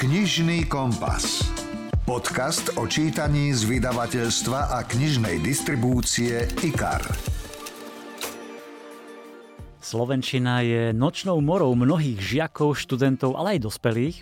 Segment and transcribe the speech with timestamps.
[0.00, 1.44] Knižný kompas.
[2.08, 7.04] Podcast o čítaní z vydavateľstva a knižnej distribúcie IKAR.
[9.76, 14.16] Slovenčina je nočnou morou mnohých žiakov, študentov, ale aj dospelých.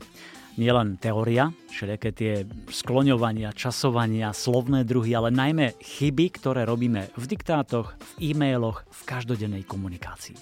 [0.59, 2.43] Nielen teória, všelijaké tie
[2.75, 9.63] skloňovania, časovania, slovné druhy, ale najmä chyby, ktoré robíme v diktátoch, v e-mailoch, v každodennej
[9.63, 10.35] komunikácii.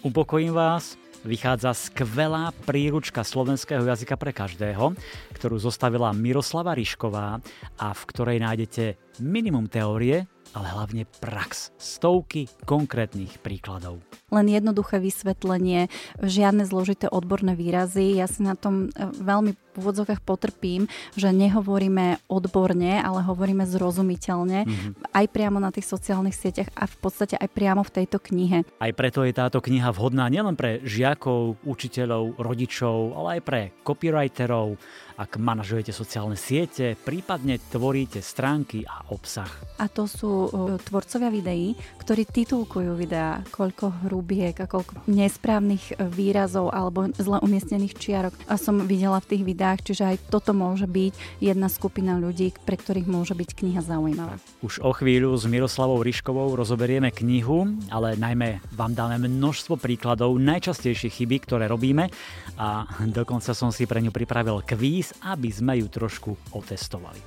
[0.00, 0.96] Upokojím vás,
[1.26, 4.94] vychádza skvelá príručka slovenského jazyka pre každého,
[5.34, 7.42] ktorú zostavila Miroslava Ryšková
[7.76, 11.74] a v ktorej nájdete minimum teórie, ale hlavne prax.
[11.76, 14.00] Stovky konkrétnych príkladov.
[14.30, 15.90] Len jednoduché vysvetlenie,
[16.22, 18.16] žiadne zložité odborné výrazy.
[18.16, 25.12] Ja si na tom e, veľmi úvodzovkách potrpím, že nehovoríme odborne, ale hovoríme zrozumiteľne, mm-hmm.
[25.12, 28.64] aj priamo na tých sociálnych sieťach a v podstate aj priamo v tejto knihe.
[28.80, 34.78] Aj preto je táto kniha vhodná nielen pre žiakov, učiteľov, rodičov, ale aj pre copywriterov,
[35.16, 39.48] ak manažujete sociálne siete, prípadne tvoríte stránky a obsah.
[39.80, 40.52] A to sú
[40.84, 41.72] tvorcovia videí,
[42.04, 48.34] ktorí titulkujú videá, koľko hrubiek a koľko nesprávnych výrazov alebo zle umiestnených čiarok.
[48.44, 52.78] A som videla v tých videách, čiže aj toto môže byť jedna skupina ľudí, pre
[52.78, 54.38] ktorých môže byť kniha zaujímavá.
[54.62, 61.10] Už o chvíľu s Miroslavou Ryškovou rozoberieme knihu, ale najmä vám dáme množstvo príkladov najčastejšie
[61.10, 62.06] chyby, ktoré robíme
[62.54, 67.18] a dokonca som si pre ňu pripravil kvíz aby sme ju trošku otestovali.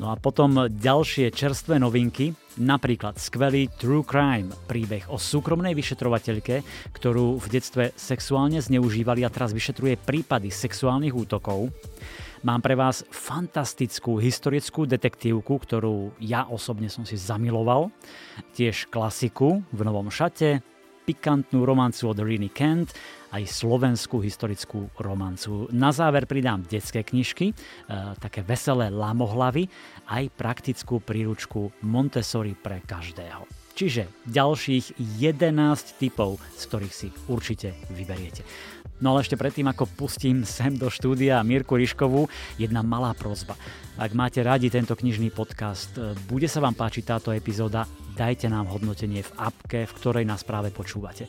[0.00, 6.64] No a potom ďalšie čerstvé novinky, napríklad skvelý True Crime, príbeh o súkromnej vyšetrovateľke,
[6.96, 11.68] ktorú v detstve sexuálne zneužívali a teraz vyšetruje prípady sexuálnych útokov.
[12.40, 17.92] Mám pre vás fantastickú historickú detektívku, ktorú ja osobne som si zamiloval.
[18.56, 20.64] Tiež klasiku v novom šate,
[21.04, 22.96] pikantnú romancu od Rini Kent
[23.30, 25.70] aj slovenskú historickú romancu.
[25.70, 27.54] Na záver pridám detské knižky, e,
[28.18, 29.70] také veselé lamohlavy,
[30.10, 33.59] aj praktickú príručku Montessori pre každého.
[33.80, 38.44] Čiže ďalších 11 typov, z ktorých si určite vyberiete.
[39.00, 42.28] No ale ešte predtým, ako pustím sem do štúdia Mirku Ryškovú,
[42.60, 43.56] jedna malá prozba.
[43.96, 45.96] Ak máte radi tento knižný podcast,
[46.28, 50.68] bude sa vám páčiť táto epizóda, dajte nám hodnotenie v apke, v ktorej nás práve
[50.68, 51.24] počúvate.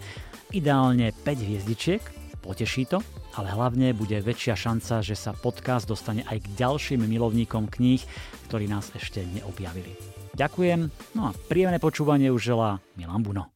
[0.52, 2.04] Ideálne 5 hviezdičiek,
[2.44, 3.00] poteší to,
[3.40, 8.04] ale hlavne bude väčšia šanca, že sa podcast dostane aj k ďalším milovníkom kníh,
[8.52, 10.11] ktorí nás ešte neobjavili.
[10.32, 13.52] Ďakujem, no a príjemné počúvanie už želá Milan Buno.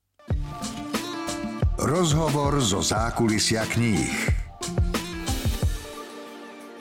[1.79, 4.31] Rozhovor zo zákulisia kníh.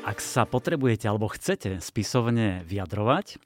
[0.05, 3.41] Ak sa potrebujete alebo chcete spisovne vyjadrovať,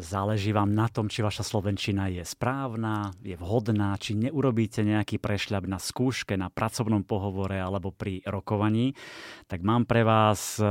[0.00, 5.64] záleží vám na tom, či vaša slovenčina je správna, je vhodná, či neurobíte nejaký prešľap
[5.68, 8.96] na skúške, na pracovnom pohovore alebo pri rokovaní,
[9.46, 10.64] tak mám pre vás e,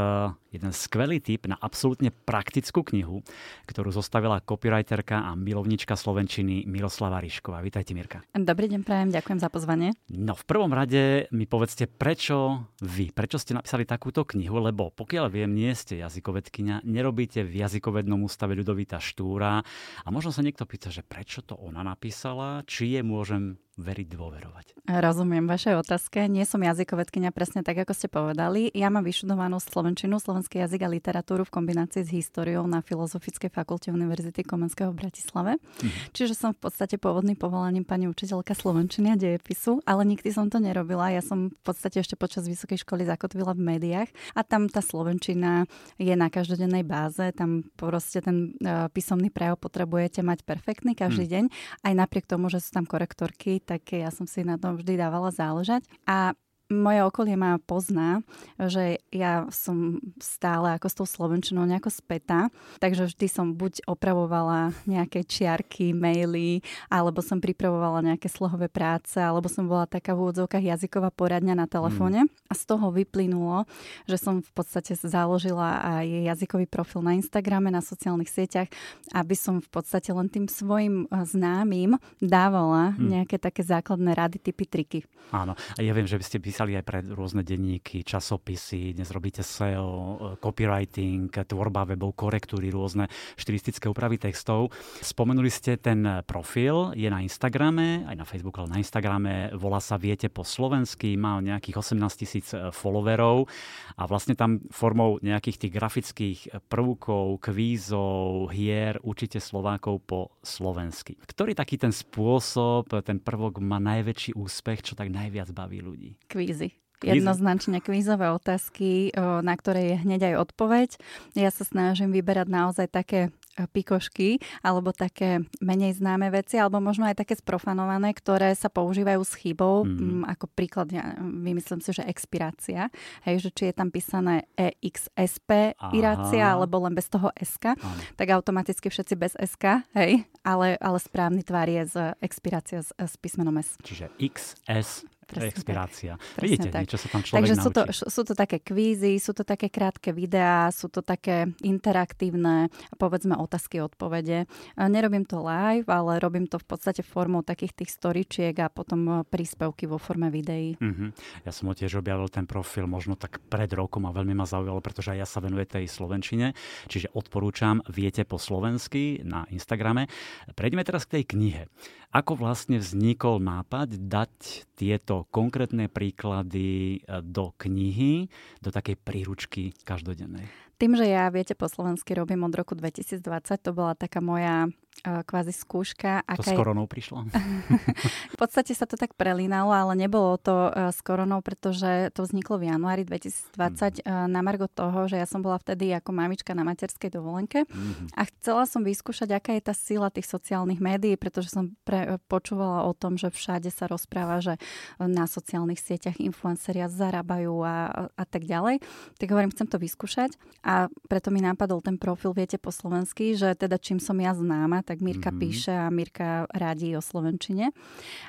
[0.55, 3.21] jeden skvelý tip na absolútne praktickú knihu,
[3.69, 7.61] ktorú zostavila copywriterka a milovnička slovenčiny Miroslava Ryšková.
[7.61, 8.25] Vítajte, Mirka.
[8.33, 9.93] Dobrý deň, prajem, ďakujem za pozvanie.
[10.09, 15.25] No, v prvom rade mi povedzte, prečo vy, prečo ste napísali takúto knihu, lebo pokiaľ
[15.29, 19.63] viem, nie ste jazykovedkynia, nerobíte v jazykovednom ústave Ľudovita Štúra.
[20.03, 24.65] A možno sa niekto pýta, že prečo to ona napísala, či je môžem veriť, dôverovať.
[24.87, 26.31] Rozumiem vašej otázke.
[26.31, 28.71] Nie som jazykovedkynia presne tak, ako ste povedali.
[28.71, 33.91] Ja mám vyštudovanú slovenčinu, slovenský jazyk a literatúru v kombinácii s históriou na Filozofickej fakulte
[33.91, 35.51] Univerzity Komenského v Bratislave.
[35.59, 36.15] Mhm.
[36.15, 40.63] Čiže som v podstate pôvodným povolaním pani učiteľka slovenčiny a dejepisu, ale nikdy som to
[40.63, 41.11] nerobila.
[41.11, 45.67] Ja som v podstate ešte počas vysokej školy zakotvila v médiách a tam tá slovenčina
[45.99, 47.27] je na každodennej báze.
[47.35, 51.31] Tam proste ten uh, písomný prejav potrebujete mať perfektný každý mhm.
[51.33, 51.45] deň,
[51.83, 55.33] aj napriek tomu, že sú tam korektorky, tak ja som si na tom vždy dávala
[55.33, 55.83] záležať.
[56.05, 56.37] A
[56.69, 58.25] moje okolie ma pozná,
[58.57, 62.49] že ja som stále ako s tou slovenčinou nejako spätá,
[62.81, 69.45] takže vždy som buď opravovala nejaké čiarky, maily, alebo som pripravovala nejaké slohové práce, alebo
[69.45, 72.25] som bola taká v úvodzovkách jazyková poradňa na telefóne.
[72.25, 72.31] Mm.
[72.49, 73.69] A z toho vyplynulo,
[74.09, 78.69] že som v podstate založila aj jazykový profil na Instagrame, na sociálnych sieťach,
[79.13, 83.05] aby som v podstate len tým svojim eh, známym dávala mm.
[83.05, 84.99] nejaké také základné rady, typy, triky.
[85.33, 89.43] Áno, a ja viem, že by ste písali aj pre rôzne denníky, časopisy, dnes robíte
[89.43, 94.71] SEO, copywriting, tvorba webov, korektúry, rôzne štilistické úpravy textov.
[95.03, 99.99] Spomenuli ste ten profil, je na Instagrame, aj na Facebooku, ale na Instagrame, volá sa
[99.99, 103.51] Viete po slovensky, má nejakých 18 tisíc followerov
[103.99, 106.39] a vlastne tam formou nejakých tých grafických
[106.71, 111.19] prvkov, kvízov, hier učíte Slovákov po slovensky.
[111.19, 116.15] Ktorý taký ten spôsob, ten prvok má najväčší úspech, čo tak najviac baví ľudí?
[116.45, 116.69] Kvízy.
[117.01, 120.89] jednoznačne kvízové otázky, na ktoré je hneď aj odpoveď.
[121.35, 127.23] Ja sa snažím vyberať naozaj také pikošky alebo také menej známe veci, alebo možno aj
[127.23, 130.27] také sprofanované, ktoré sa používajú s chybou, mm.
[130.27, 132.91] ako príklad, ja vymyslím si, že expirácia,
[133.23, 137.95] hej, že či je tam písané EXSP irácia, alebo len bez toho SK, Aha.
[138.19, 143.15] tak automaticky všetci bez SK, hej, ale, ale správny tvár je z expirácia s, s
[143.15, 143.79] písmenom S.
[143.87, 145.07] Čiže XS
[145.41, 146.13] Presne expirácia.
[146.15, 146.41] Tak.
[146.41, 146.81] Vidíte, tak.
[146.87, 147.65] niečo sa tam človek Takže naučí.
[147.65, 152.71] sú to, sú to také kvízy, sú to také krátke videá, sú to také interaktívne,
[152.95, 154.47] povedzme otázky, odpovede.
[154.79, 159.91] Nerobím to live, ale robím to v podstate formou takých tých storičiek a potom príspevky
[159.91, 160.79] vo forme videí.
[160.79, 161.11] Uh-huh.
[161.43, 164.79] Ja som ho tiež objavil ten profil možno tak pred rokom a veľmi ma zaujalo,
[164.79, 166.53] pretože aj ja sa venujem tej slovenčine,
[166.85, 170.05] čiže odporúčam Viete po slovensky na Instagrame.
[170.53, 171.65] Prejdeme teraz k tej knihe.
[172.15, 178.31] Ako vlastne vznikol nápad dať tieto konkrétne príklady e, do knihy,
[178.63, 180.47] do takej príručky každodennej?
[180.79, 183.19] Tým, že ja, viete, po slovensky robím od roku 2020,
[183.59, 184.71] to bola taká moja
[185.03, 186.23] kvázi skúška.
[186.23, 187.27] To s koronou prišlo?
[188.33, 192.71] v podstate sa to tak prelínalo, ale nebolo to s koronou, pretože to vzniklo v
[192.71, 194.31] januári 2020 mm.
[194.31, 198.15] na margo toho, že ja som bola vtedy ako mamička na materskej dovolenke mm.
[198.15, 202.87] a chcela som vyskúšať, aká je tá sila tých sociálnych médií, pretože som pre, počúvala
[202.87, 204.55] o tom, že všade sa rozpráva, že
[205.01, 208.79] na sociálnych sieťach influenceria zarábajú a, a tak ďalej.
[209.19, 213.53] Tak hovorím, chcem to vyskúšať a preto mi napadol ten profil, viete po slovensky, že
[213.57, 215.41] teda čím som ja známa, tak Mirka mm-hmm.
[215.41, 217.73] píše a Mirka radí o Slovenčine.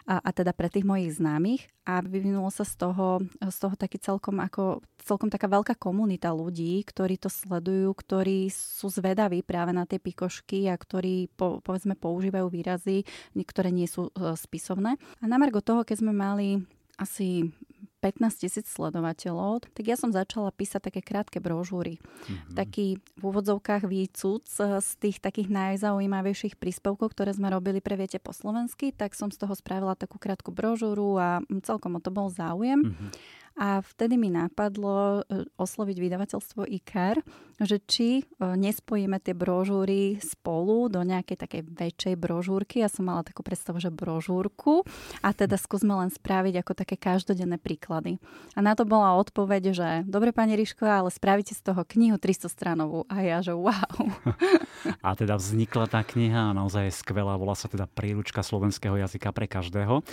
[0.08, 1.68] A, a teda pre tých mojich známych.
[1.86, 6.82] A vyvinulo sa z toho, z toho taký celkom ako celkom taká veľká komunita ľudí,
[6.82, 12.50] ktorí to sledujú, ktorí sú zvedaví práve na tie pikošky a ktorí po, povedzme používajú
[12.50, 13.06] výrazy,
[13.38, 14.98] ktoré nie sú e, spisovné.
[15.22, 16.58] A na margo toho, keď sme mali
[16.98, 17.52] asi
[18.06, 21.98] 15 tisíc sledovateľov, tak ja som začala písať také krátke brožúry.
[21.98, 22.54] Mm-hmm.
[22.54, 28.30] Taký v úvodzovkách výcud z tých takých najzaujímavejších príspevkov, ktoré sme robili pre Viete po
[28.30, 32.94] slovensky, tak som z toho spravila takú krátku brožúru a celkom o to bol záujem.
[32.94, 33.10] Mm-hmm.
[33.56, 37.24] A vtedy mi napadlo e, osloviť vydavateľstvo IKAR,
[37.56, 42.84] že či e, nespojíme tie brožúry spolu do nejakej takej väčšej brožúrky.
[42.84, 44.84] Ja som mala takú predstavu, že brožúrku
[45.24, 48.20] a teda skúsme len spraviť ako také každodenné príklady.
[48.52, 52.52] A na to bola odpoveď, že dobre pani Riško, ale spravíte z toho knihu 300
[52.52, 53.08] stranovú.
[53.08, 53.72] A ja, že wow.
[55.06, 57.34] A teda vznikla tá kniha a naozaj je skvelá.
[57.40, 60.04] Volá sa teda príručka slovenského jazyka pre každého.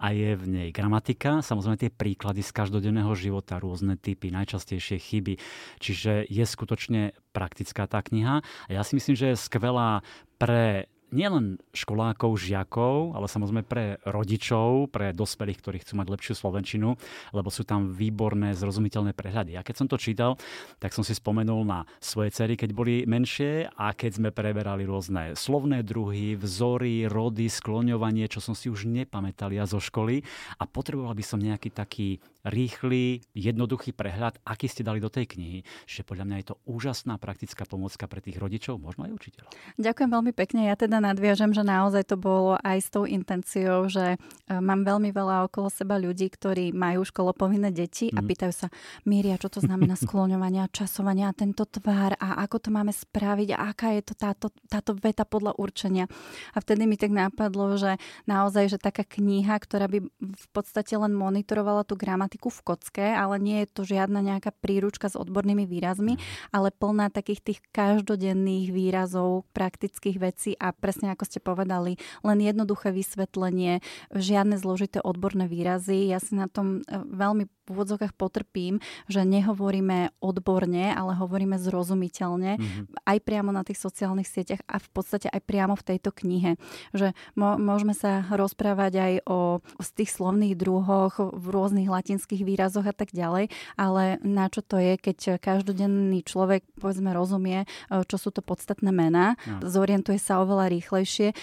[0.00, 4.96] A je v nej gramatika, samozrejme tie príklady z každodenného každodenného života, rôzne typy, najčastejšie
[4.96, 5.36] chyby.
[5.84, 8.40] Čiže je skutočne praktická tá kniha.
[8.40, 10.00] A ja si myslím, že je skvelá
[10.40, 16.96] pre nielen školákov, žiakov, ale samozrejme pre rodičov, pre dospelých, ktorí chcú mať lepšiu slovenčinu,
[17.34, 19.58] lebo sú tam výborné, zrozumiteľné prehľady.
[19.58, 20.40] A keď som to čítal,
[20.78, 25.34] tak som si spomenul na svoje cery, keď boli menšie a keď sme preberali rôzne
[25.34, 30.22] slovné druhy, vzory, rody, skloňovanie, čo som si už nepamätal ja zo školy
[30.58, 35.60] a potreboval by som nejaký taký rýchly, jednoduchý prehľad, aký ste dali do tej knihy.
[35.84, 39.52] Čiže podľa mňa je to úžasná praktická pomocka pre tých rodičov, možno aj učiteľov.
[39.76, 40.60] Ďakujem veľmi pekne.
[40.72, 44.18] Ja teda nadviažem, že naozaj to bolo aj s tou intenciou, že e,
[44.48, 48.26] mám veľmi veľa okolo seba ľudí, ktorí majú školopovinné deti a mhm.
[48.28, 48.66] pýtajú sa,
[49.08, 53.48] Míria, čo to znamená skloňovanie a časovanie a tento tvár a ako to máme spraviť
[53.56, 56.06] a aká je to táto, táto veta podľa určenia.
[56.54, 57.96] A vtedy mi tak napadlo, že
[58.28, 63.40] naozaj, že taká kniha, ktorá by v podstate len monitorovala tú gramatiku, v kocke, ale
[63.40, 66.22] nie je to žiadna nejaká príručka s odbornými výrazmi, mhm.
[66.52, 72.90] ale plná takých tých každodenných výrazov, praktických vecí a presne ako ste povedali, len jednoduché
[72.90, 73.78] vysvetlenie,
[74.10, 76.10] žiadne zložité odborné výrazy.
[76.10, 82.58] Ja si na tom e, veľmi v úvodzovkách potrpím, že nehovoríme odborne, ale hovoríme zrozumiteľne,
[82.58, 83.06] mm-hmm.
[83.06, 86.58] aj priamo na tých sociálnych sieťach a v podstate aj priamo v tejto knihe.
[86.90, 92.86] Že môžeme sa rozprávať aj o, z tých slovných druhoch v rôznych latinských latinských výrazoch
[92.90, 97.66] a tak ďalej, ale na čo to je, keď každodenný človek povedzme rozumie, e,
[98.08, 99.62] čo sú to podstatné mená, no.
[99.62, 100.78] zorientuje sa oveľa rýchlejšie,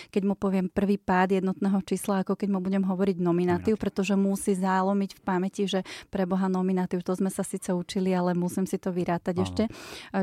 [0.10, 4.58] keď mu poviem prvý pád jednotného čísla, ako keď mu budem hovoriť nominatív, pretože musí
[4.58, 8.80] zálomiť v pamäti, že pre Boha nominatív, to sme sa síce učili, ale musím si
[8.80, 9.44] to vyrátať Aha.
[9.44, 9.64] ešte.
[9.68, 9.70] E,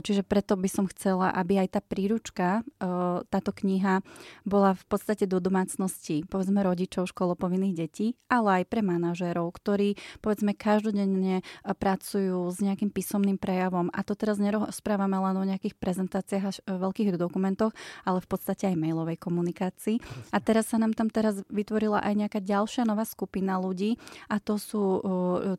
[0.01, 2.83] čiže preto by som chcela, aby aj tá príručka, e,
[3.29, 4.01] táto kniha
[4.49, 10.57] bola v podstate do domácnosti, povedzme rodičov školopovinných detí, ale aj pre manažérov, ktorí povedzme
[10.57, 13.93] každodenne e, pracujú s nejakým písomným prejavom.
[13.93, 17.77] A to teraz nerozprávame len o nejakých prezentáciách až veľkých dokumentoch,
[18.09, 19.97] ale v podstate aj mailových e-mailovej komunikácii.
[20.33, 24.01] A teraz sa nám tam teraz vytvorila aj nejaká ďalšia nová skupina ľudí
[24.33, 25.01] a to sú uh,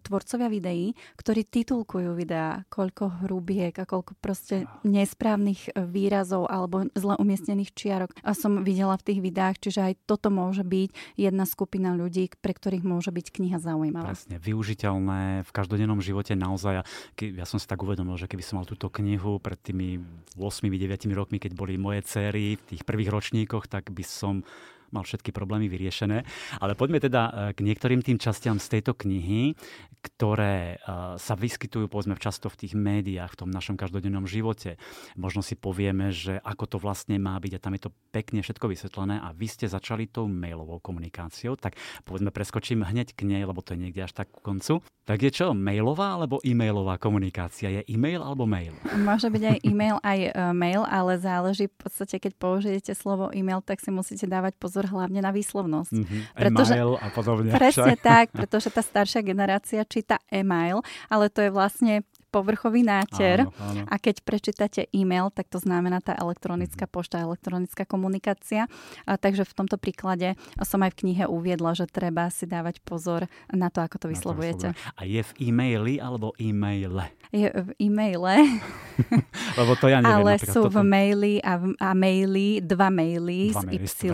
[0.01, 7.71] tvorcovia videí, ktorí titulkujú videá, koľko hrubiek a koľko proste nesprávnych výrazov alebo zle umiestnených
[7.77, 8.09] čiarok.
[8.25, 12.57] A som videla v tých videách, čiže aj toto môže byť jedna skupina ľudí, pre
[12.57, 14.15] ktorých môže byť kniha zaujímavá.
[14.15, 16.87] Presne, využiteľné v každodennom živote naozaj.
[17.19, 20.01] Ja som si tak uvedomil, že keby som mal túto knihu pred tými
[20.39, 23.34] 8-9 rokmi, keď boli moje céry v tých prvých ročníkoch,
[23.67, 24.47] tak by som
[24.95, 26.23] mal všetky problémy vyriešené.
[26.63, 29.59] Ale poďme teda e, k niektorým tým častiam z tejto knihy,
[29.99, 30.87] ktoré e,
[31.19, 34.79] sa vyskytujú povedzme často v tých médiách, v tom našom každodennom živote.
[35.19, 38.71] Možno si povieme, že ako to vlastne má byť a tam je to pekne všetko
[38.71, 41.75] vysvetlené a vy ste začali tou mailovou komunikáciou, tak
[42.07, 44.85] povedzme preskočím hneď k nej, lebo to je niekde až tak ku koncu.
[45.05, 47.69] Tak je čo, mailová alebo e-mailová komunikácia?
[47.69, 48.73] Je e-mail alebo mail?
[48.97, 53.61] Môže byť aj e-mail, aj e, mail, ale záleží v podstate, keď použijete slovo e-mail,
[53.61, 55.93] tak si musíte dávať pozor pozor hlavne na výslovnosť.
[55.97, 56.21] Mm-hmm.
[56.37, 57.49] Pretože, email a podobne.
[57.57, 63.47] Presne tak, pretože tá staršia generácia číta e-mail, ale to je vlastne povrchový náter.
[63.47, 63.87] Áno, áno.
[63.87, 66.91] A keď prečítate e-mail, tak to znamená tá elektronická mhm.
[66.91, 68.67] pošta, elektronická komunikácia.
[69.07, 73.31] A takže v tomto príklade som aj v knihe uviedla, že treba si dávať pozor
[73.47, 74.67] na to, ako to vyslovujete.
[74.99, 77.07] A je v e-maili alebo e-maile?
[77.31, 78.59] Je v e-maile.
[79.59, 80.19] Lebo to ja neviem.
[80.19, 84.11] Ale sú v maili a, v, a maili, dva maily dva s y,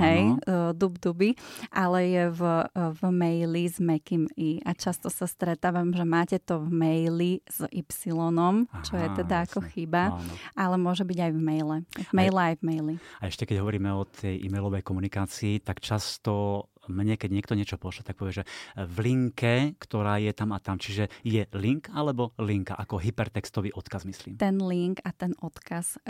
[0.00, 0.72] hej, áno.
[0.76, 1.36] dub duby,
[1.72, 2.42] ale je v,
[2.74, 4.62] v maili s mekým i.
[4.64, 8.54] A často sa stretávam, že máte to v maili s Y,
[8.86, 9.50] čo Aha, je teda jasne.
[9.50, 10.32] ako chyba, áno.
[10.54, 11.76] ale môže byť aj v maile.
[11.90, 12.94] V maile aj, aj v maili.
[13.18, 18.02] A ešte keď hovoríme o tej e-mailovej komunikácii, tak často mne, keď niekto niečo pošle,
[18.02, 18.44] tak povie, že
[18.74, 20.76] v linke, ktorá je tam a tam.
[20.82, 24.36] Čiže je link alebo linka, ako hypertextový odkaz, myslím.
[24.36, 26.02] Ten link a ten odkaz.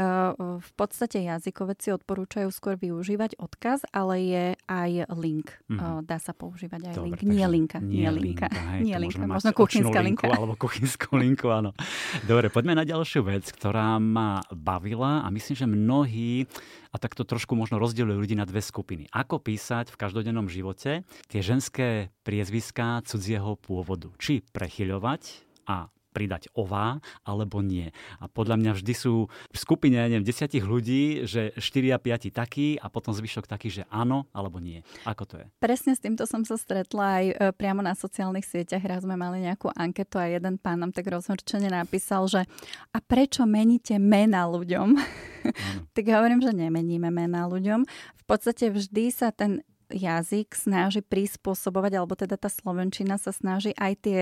[0.61, 5.53] V podstate jazykovedci odporúčajú skôr využívať odkaz, ale je aj link.
[5.69, 6.09] Mm-hmm.
[6.09, 7.27] Dá sa používať aj Dobre, link.
[7.27, 7.79] Nie linka.
[7.83, 8.47] Nie, nie linka.
[8.49, 9.27] Hej, nie linka.
[9.27, 10.25] Možno kuchynská linka.
[10.31, 11.75] Alebo kuchynskú linku, áno.
[12.25, 16.47] Dobre, poďme na ďalšiu vec, ktorá ma bavila a myslím, že mnohí
[16.91, 19.07] a takto trošku možno rozdielujú ľudí na dve skupiny.
[19.11, 24.11] Ako písať v každodennom živote tie ženské priezviská cudzieho pôvodu.
[24.19, 25.23] Či prechyľovať
[25.71, 27.95] a pridať ová, alebo nie.
[28.19, 32.77] A podľa mňa vždy sú v skupine, neviem, desiatich ľudí, že 4 a 5 takí
[32.77, 34.83] a potom zvyšok taký, že áno alebo nie.
[35.07, 35.47] Ako to je?
[35.63, 38.83] Presne s týmto som sa stretla aj e, priamo na sociálnych sieťach.
[38.83, 42.43] Raz sme mali nejakú anketu a jeden pán nám tak rozhorčene napísal, že
[42.91, 44.99] a prečo meníte mena ľuďom?
[45.97, 47.87] tak hovorím, že nemeníme mena ľuďom.
[48.19, 49.63] V podstate vždy sa ten
[49.93, 54.21] jazyk snaží prispôsobovať, alebo teda tá slovenčina sa snaží aj tie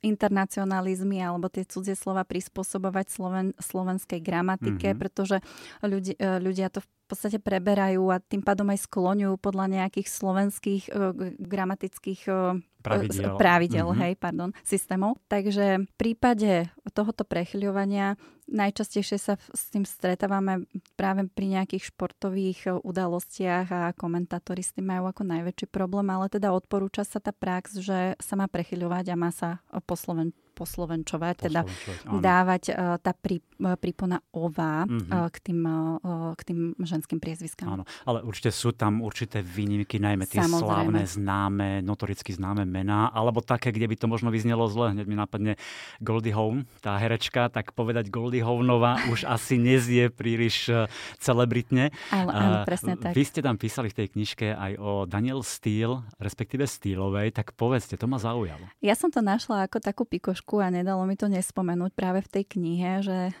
[0.00, 5.00] internacionalizmy alebo tie cudzie slova prispôsobovať sloven, slovenskej gramatike, mm-hmm.
[5.00, 5.36] pretože
[5.84, 10.82] ľudí, e, ľudia to v podstate preberajú a tým pádom aj skloňujú podľa nejakých slovenských
[10.90, 14.02] uh, gramatických uh, pravidel, pravidel mm-hmm.
[14.06, 15.18] hej, pardon, systémov.
[15.26, 18.14] Takže v prípade tohoto prechľovania
[18.46, 24.86] najčastejšie sa s tým stretávame práve pri nejakých športových e, udalostiach a komentátori s tým
[24.86, 29.16] majú ako najväčší problém, ale teda odporúča sa tá prax, že sa má prechyľovať a
[29.18, 31.60] má sa po Sloven- poslovenčovať, teda
[32.08, 32.24] áno.
[32.24, 35.12] dávať uh, tá prí, uh, prípona ová mm-hmm.
[35.12, 37.68] uh, k, tým, uh, k tým ženským priezviskám.
[37.68, 40.64] Áno, ale určite sú tam určité výnimky, najmä tie Samozrejme.
[40.64, 44.96] slávne, známe, notoricky známe mená, alebo také, kde by to možno vyznelo zle.
[44.96, 45.60] Hneď mi napadne
[46.00, 50.70] Goldie Hawn, tá herečka, tak povedať Goldie Hawnová už asi nezie príliš
[51.20, 51.92] celebritne.
[52.08, 53.12] Áno, áno, presne tak.
[53.12, 57.98] Vy ste tam písali v tej knižke aj o Daniel Steele, respektíve Steelovej, tak povedzte,
[57.98, 58.70] to ma zaujalo.
[58.78, 62.30] Ja som to našla ako takú pikošku knižku a nedalo mi to nespomenúť práve v
[62.30, 63.34] tej knihe, že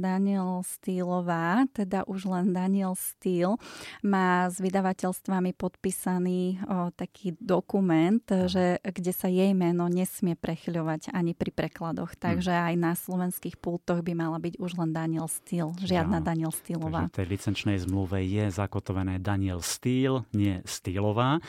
[0.00, 3.60] Daniel Steelová, teda už len Daniel Steele,
[4.00, 11.36] má s vydavateľstvami podpísaný o, taký dokument, že, kde sa jej meno nesmie prechyľovať ani
[11.36, 12.16] pri prekladoch.
[12.16, 12.20] Hm.
[12.24, 16.48] Takže aj na slovenských pultoch by mala byť už len Daniel Steele, žiadna ja, Daniel.
[16.48, 21.42] Takže v tej licenčnej zmluve je zakotované Daniel Steele, nie Steelová.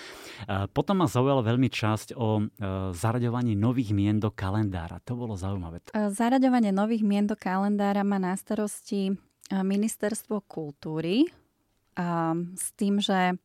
[0.75, 2.43] Potom ma zaujala veľmi časť o e,
[2.91, 5.05] zaraďovaní nových mien do kalendára kalendára.
[5.05, 5.77] To bolo zaujímavé.
[5.93, 9.13] E, zaraďovanie nových mien do kalendára má na starosti e,
[9.53, 11.29] Ministerstvo kultúry
[11.93, 13.37] a s tým, že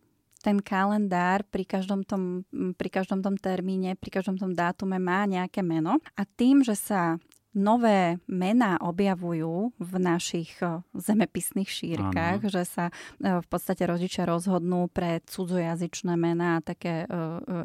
[0.44, 2.44] ten kalendár pri každom, tom,
[2.76, 7.16] pri každom tom termíne, pri každom tom dátume má nejaké meno a tým, že sa
[7.54, 10.58] nové mená objavujú v našich
[10.94, 12.50] zemepisných šírkach, ano.
[12.50, 12.84] že sa
[13.22, 17.06] v podstate rodičia rozhodnú pre cudzojazyčné mená a také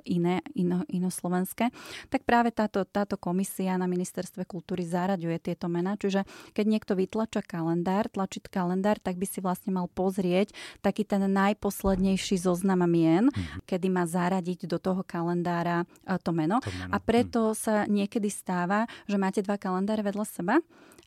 [0.05, 1.73] iné, ino, inoslovenské,
[2.13, 5.97] tak práve táto, táto komisia na ministerstve kultúry zaraďuje tieto mená.
[5.97, 10.53] Čiže keď niekto vytlača kalendár, tlačiť kalendár, tak by si vlastne mal pozrieť
[10.85, 13.65] taký ten najposlednejší zoznam mien, mm-hmm.
[13.65, 15.83] kedy má zaradiť do toho kalendára
[16.21, 16.61] to meno.
[16.61, 16.93] To meno.
[16.93, 17.55] A preto mm.
[17.57, 20.55] sa niekedy stáva, že máte dva kalendáre vedľa seba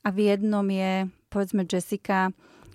[0.03, 2.31] a v jednom je povedzme Jessica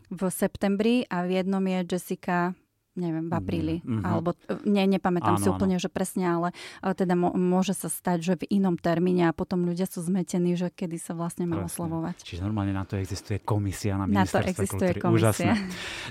[0.07, 2.55] v septembri a v jednom je Jessica
[2.97, 3.75] neviem, v apríli.
[3.85, 4.03] Mm-hmm.
[4.03, 4.33] Alebo,
[4.65, 5.83] ne, nepamätám áno, si úplne, áno.
[5.85, 6.49] že presne, ale
[6.81, 10.97] teda môže sa stať, že v inom termíne a potom ľudia sú zmetení, že kedy
[10.97, 12.25] sa vlastne má oslovovať.
[12.25, 14.99] Čiže normálne na to existuje komisia na ministerstve Na to existuje kultúry.
[14.99, 15.21] komisia.
[15.29, 15.51] Úžasné.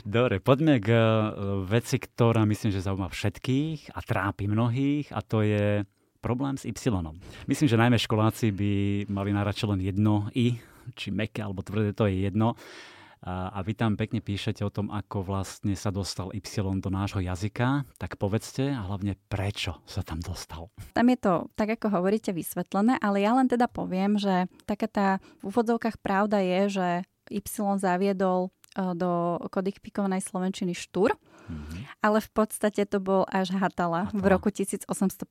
[0.07, 1.02] Dobre, poďme k uh,
[1.66, 5.83] veci, ktorá myslím, že zaujíma všetkých a trápi mnohých a to je
[6.26, 6.75] problém s Y.
[7.47, 8.73] Myslím, že najmä školáci by
[9.06, 10.59] mali na len jedno I,
[10.99, 12.59] či meké alebo tvrdé, to je jedno
[13.26, 16.47] a vy tam pekne píšete o tom, ako vlastne sa dostal Y
[16.78, 20.71] do nášho jazyka, tak povedzte a hlavne prečo sa tam dostal.
[20.95, 25.09] Tam je to, tak ako hovoríte, vysvetlené, ale ja len teda poviem, že taká tá
[25.42, 26.88] v úvodzovkách pravda je, že
[27.26, 27.42] Y
[27.83, 31.75] zaviedol e, do kodifikovanej slovenčiny štúr, Mm-hmm.
[32.06, 35.26] Ale v podstate to bol až Hatala, Hatala v roku 1852.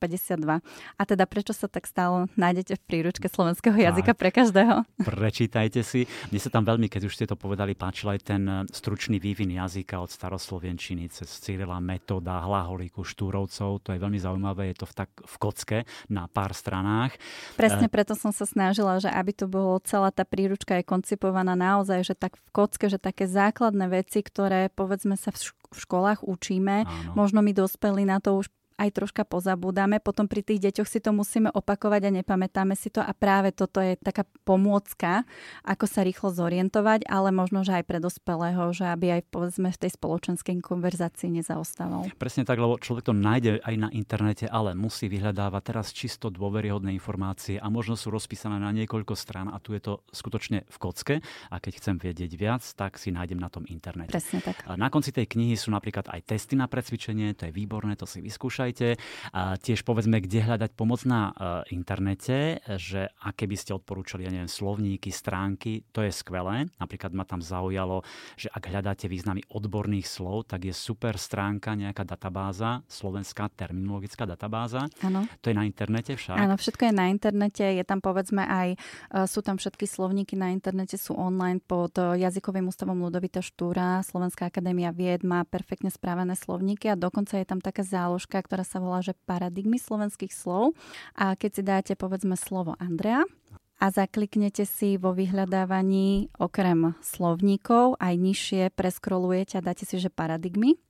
[1.00, 4.20] A teda prečo sa tak stalo, nájdete v príručke slovenského jazyka tak.
[4.20, 4.84] pre každého.
[5.00, 6.04] Prečítajte si.
[6.28, 9.56] Mne sa tam veľmi, keď už ste to povedali, páčil aj ten eh, stručný vývin
[9.56, 13.80] jazyka od staroslovenčiny cez Cyrila, Metoda, Hlaholiku, Štúrovcov.
[13.80, 15.78] To je veľmi zaujímavé, je to v, tak, v kocke
[16.12, 17.16] na pár stranách.
[17.56, 17.92] Presne e...
[17.92, 22.12] preto som sa snažila, že aby to bolo, celá tá príručka je koncipovaná naozaj, že
[22.12, 25.38] tak v kocke, že také základné veci, ktoré povedzme sa v
[25.76, 26.88] v školách učíme.
[26.88, 27.12] Áno.
[27.12, 29.98] Možno my dospeli na to už aj troška pozabúdame.
[29.98, 33.80] Potom pri tých deťoch si to musíme opakovať a nepamätáme si to a práve toto
[33.80, 35.24] je taká pomôcka,
[35.64, 39.80] ako sa rýchlo zorientovať, ale možno, že aj pre dospelého, že aby aj povedzme v
[39.80, 42.12] tej spoločenskej konverzácii nezaostával.
[42.20, 46.92] Presne tak, lebo človek to nájde aj na internete, ale musí vyhľadávať teraz čisto dôveryhodné
[46.92, 51.14] informácie a možno sú rozpísané na niekoľko strán a tu je to skutočne v kocke
[51.48, 54.12] a keď chcem vedieť viac, tak si nájdem na tom internete.
[54.12, 54.68] Presne tak.
[54.76, 58.20] Na konci tej knihy sú napríklad aj testy na precvičenie, to je výborné, to si
[58.20, 58.98] vyskúšať skúšajte.
[59.30, 64.30] A tiež povedzme, kde hľadať pomoc na uh, internete, že aké by ste odporúčali, ja
[64.32, 66.66] neviem, slovníky, stránky, to je skvelé.
[66.82, 68.02] Napríklad ma tam zaujalo,
[68.34, 74.90] že ak hľadáte významy odborných slov, tak je super stránka, nejaká databáza, slovenská terminologická databáza.
[75.04, 75.30] Áno.
[75.42, 76.34] To je na internete však.
[76.34, 78.68] Áno, všetko je na internete, je tam povedzme aj,
[79.14, 84.02] uh, sú tam všetky slovníky na internete, sú online pod uh, jazykovým ústavom Ludovita Štúra,
[84.02, 88.64] Slovenská akadémia vied má perfektne správané slovníky a dokonca je tam taká záložka, ktorá ktorá
[88.64, 90.72] sa volá, že paradigmy slovenských slov.
[91.12, 93.28] A keď si dáte povedzme slovo Andrea,
[93.76, 100.80] a zakliknete si vo vyhľadávaní okrem slovníkov aj nižšie preskrolujete a dáte si, že paradigmy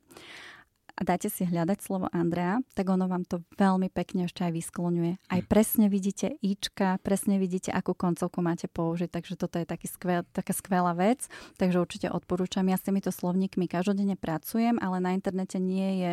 [0.97, 5.13] a dáte si hľadať slovo Andrea, tak ono vám to veľmi pekne ešte aj vyskloňuje.
[5.29, 5.47] Aj hm.
[5.47, 10.57] presne vidíte ička, presne vidíte, akú koncovku máte použiť, takže toto je taký skvel, taká
[10.57, 11.29] skvelá vec,
[11.61, 12.65] takže určite odporúčam.
[12.65, 16.13] Ja s týmito slovníkmi každodenne pracujem, ale na internete nie je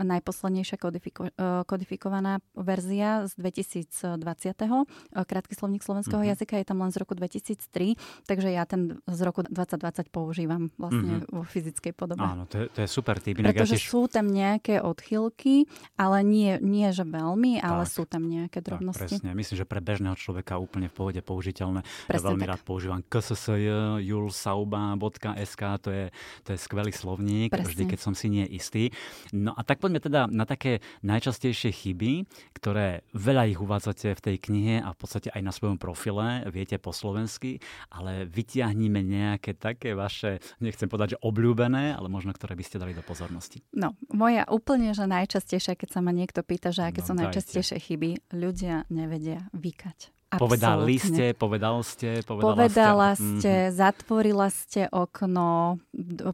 [0.00, 4.16] najposlednejšia kodifiko, e, kodifikovaná verzia z 2020.
[4.16, 6.32] E, krátky slovník slovenského mm-hmm.
[6.32, 11.20] jazyka je tam len z roku 2003, takže ja ten z roku 2020 používam vlastne
[11.20, 11.36] mm-hmm.
[11.36, 12.24] vo fyzickej podobe.
[12.24, 13.36] Áno, to je, to je super tip.
[13.36, 13.84] Pretože ja tiež...
[13.92, 15.66] sú tam tam nejaké odchylky,
[15.98, 17.90] ale nie, nie že veľmi, ale tak.
[17.90, 19.18] sú tam nejaké drobnosti.
[19.18, 19.34] Tak, presne.
[19.34, 21.82] Myslím, že pre bežného človeka úplne v pohode použiteľné.
[22.06, 22.50] Presne ja veľmi tak.
[22.54, 23.66] rád používam kssj,
[24.06, 26.04] julsauba.sk, to je,
[26.46, 27.66] to je skvelý slovník, presne.
[27.66, 28.94] vždy, keď som si nie istý.
[29.34, 34.36] No a tak poďme teda na také najčastejšie chyby, ktoré veľa ich uvádzate v tej
[34.38, 37.58] knihe a v podstate aj na svojom profile, viete po slovensky,
[37.90, 42.92] ale vytiahnime nejaké také vaše, nechcem povedať, že obľúbené, ale možno ktoré by ste dali
[42.92, 43.64] do pozornosti.
[43.72, 47.76] No, moja úplne, že najčastejšia, keď sa ma niekto pýta, že aké no, sú najčastejšie
[47.80, 47.86] dajte.
[47.88, 50.12] chyby, ľudia nevedia vykať.
[50.32, 50.48] Absolutne.
[50.48, 53.76] Povedali ste, povedal ste, povedala, povedala ste, ste mm-hmm.
[53.76, 55.76] zatvorila ste okno,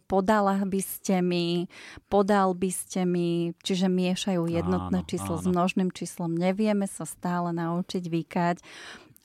[0.06, 1.66] podala by ste mi,
[2.06, 5.42] podal by ste mi, čiže miešajú jednotné áno, číslo áno.
[5.42, 6.30] s množným číslom.
[6.30, 8.56] Nevieme sa stále naučiť vykať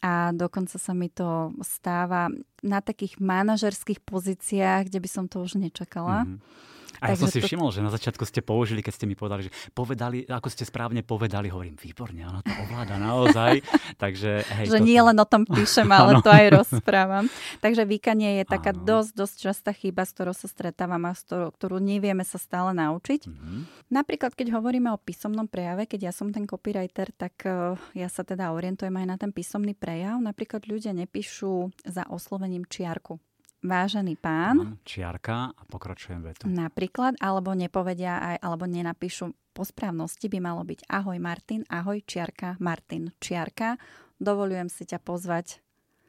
[0.01, 2.33] a dokonca sa mi to stáva
[2.65, 6.25] na takých manažerských pozíciách, kde by som to už nečakala.
[6.25, 6.72] Mm-hmm
[7.03, 7.47] A ja som si to...
[7.51, 11.03] všimol, že na začiatku ste použili, keď ste mi povedali, že povedali, ako ste správne
[11.03, 13.59] povedali, hovorím, výborne, ono to ovláda naozaj.
[14.03, 14.87] Takže, hej, že to...
[14.87, 17.27] nie len o tom píšem, ale to aj rozprávam.
[17.65, 18.87] Takže výkanie je taká Áno.
[18.87, 23.27] dosť, dosť častá chyba, s ktorou sa stretávam a ktorú, ktorú nevieme sa stále naučiť.
[23.27, 23.59] Mm-hmm.
[23.91, 28.23] Napríklad, keď hovoríme o písomnom prejave, keď ja som ten copywriter, tak uh, ja sa
[28.23, 30.23] teda orientujem aj na ten písomný prejav.
[30.23, 33.19] Napríklad ľudia nepíšu za oslovením čiarku
[33.63, 34.77] vážený pán.
[34.83, 36.45] Čiarka a pokračujem vetu.
[36.45, 42.59] Napríklad, alebo nepovedia aj, alebo nenapíšu po správnosti by malo byť ahoj Martin, ahoj čiarka
[42.59, 43.79] Martin, čiarka.
[44.19, 45.63] Dovolujem si ťa pozvať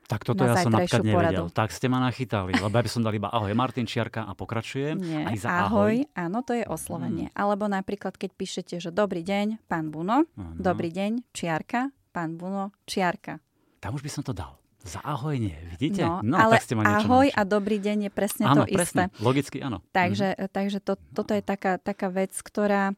[0.05, 1.49] tak toto ja som napríklad nevedel.
[1.49, 5.01] Tak ste ma nachytali, lebo ja by som dal iba ahoj Martin Čiarka a pokračujem.
[5.01, 6.05] Nie, aj za ahoj.
[6.05, 6.13] ahoj.
[6.13, 7.33] Áno, to je oslovenie.
[7.33, 7.37] Hmm.
[7.41, 10.61] Alebo napríklad, keď píšete, že dobrý deň, pán Buno, ano.
[10.61, 13.41] dobrý deň, Čiarka, pán Buno, Čiarka.
[13.81, 14.61] Tam už by som to dal.
[15.41, 16.05] Nie, vidíte?
[16.05, 17.41] No, no ale tak ste ma ahoj naučili.
[17.41, 19.25] a dobrý deň je presne áno, to presne, isté.
[19.25, 19.81] logicky áno.
[19.97, 20.49] Takže, mm.
[20.53, 22.93] takže to, toto je taká, taká vec, ktorá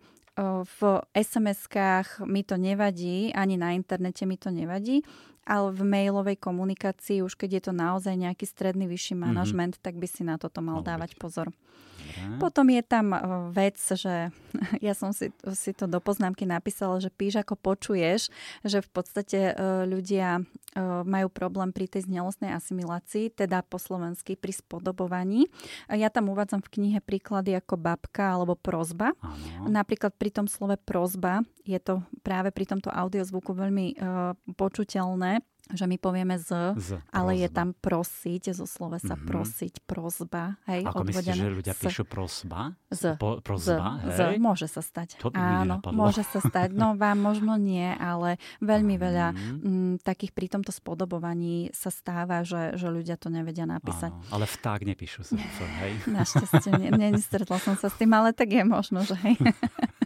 [0.78, 0.80] v
[1.16, 5.00] SMS-kách mi to nevadí, ani na internete mi to nevadí,
[5.48, 9.22] ale v mailovej komunikácii, už keď je to naozaj nejaký stredný vyšší mhm.
[9.22, 9.86] manažment, mm-hmm.
[9.86, 11.20] tak by si na toto mal, mal dávať byť.
[11.22, 11.48] pozor.
[11.96, 12.38] Dobre.
[12.40, 13.18] Potom je tam e,
[13.52, 14.30] vec, že
[14.86, 18.28] ja som si, si to do poznámky napísala, že píš ako počuješ,
[18.62, 19.54] že v podstate e,
[19.88, 20.42] ľudia e,
[21.04, 25.48] majú problém pri tej znalostnej asimilácii, teda po slovensky pri spodobovaní.
[25.90, 29.12] Ja tam uvádzam v knihe príklady ako babka alebo prozba.
[29.20, 29.68] Ano.
[29.70, 33.98] Napríklad pri tom slove prozba je to práve pri tomto audiozvuku veľmi
[34.54, 35.42] počuteľné
[35.74, 37.42] že my povieme z, z ale prozba.
[37.42, 39.26] je tam prosiť, zo slove sa mm-hmm.
[39.26, 40.54] prosiť, prozba.
[40.70, 42.78] Hej, Ako myslíte, že ľudia s, píšu prosba?
[42.86, 44.38] Z, po, prozba, z, hej?
[44.38, 45.18] z, môže sa stať.
[45.18, 46.70] To Áno, môže sa stať.
[46.70, 49.06] No vám možno nie, ale veľmi mm-hmm.
[49.10, 54.14] veľa m, mm, takých pri tomto spodobovaní sa stáva, že, že ľudia to nevedia napísať.
[54.14, 55.34] Áno, ale vták nepíšu sa,
[55.82, 55.98] hej?
[56.06, 59.34] Našťastie, ne, nestretla som sa s tým, ale tak je možno, že hej.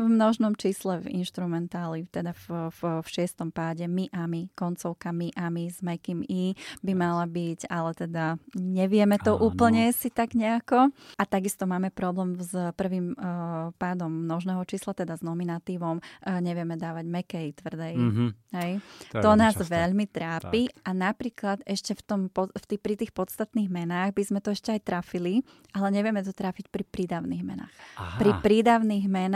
[0.00, 5.12] v množnom čísle v instrumentáli, teda v, v, v šiestom páde my a my, koncovka
[5.12, 9.52] my a my s mekým i by mala byť, ale teda nevieme to Áno.
[9.52, 10.90] úplne si tak nejako.
[11.20, 16.00] A takisto máme problém s prvým uh, pádom množného čísla, teda s nominatívom.
[16.00, 17.94] Uh, nevieme dávať mekej, tvrdej.
[17.96, 18.28] Mm-hmm.
[18.56, 18.72] Hej?
[19.12, 19.68] To, to nás často.
[19.68, 20.76] veľmi trápi tak.
[20.88, 24.72] a napríklad ešte v tom, v tý, pri tých podstatných menách by sme to ešte
[24.72, 25.44] aj trafili,
[25.76, 27.72] ale nevieme to trafiť pri prídavných menách.
[27.96, 28.18] Aha.
[28.20, 29.31] Pri prídavných menách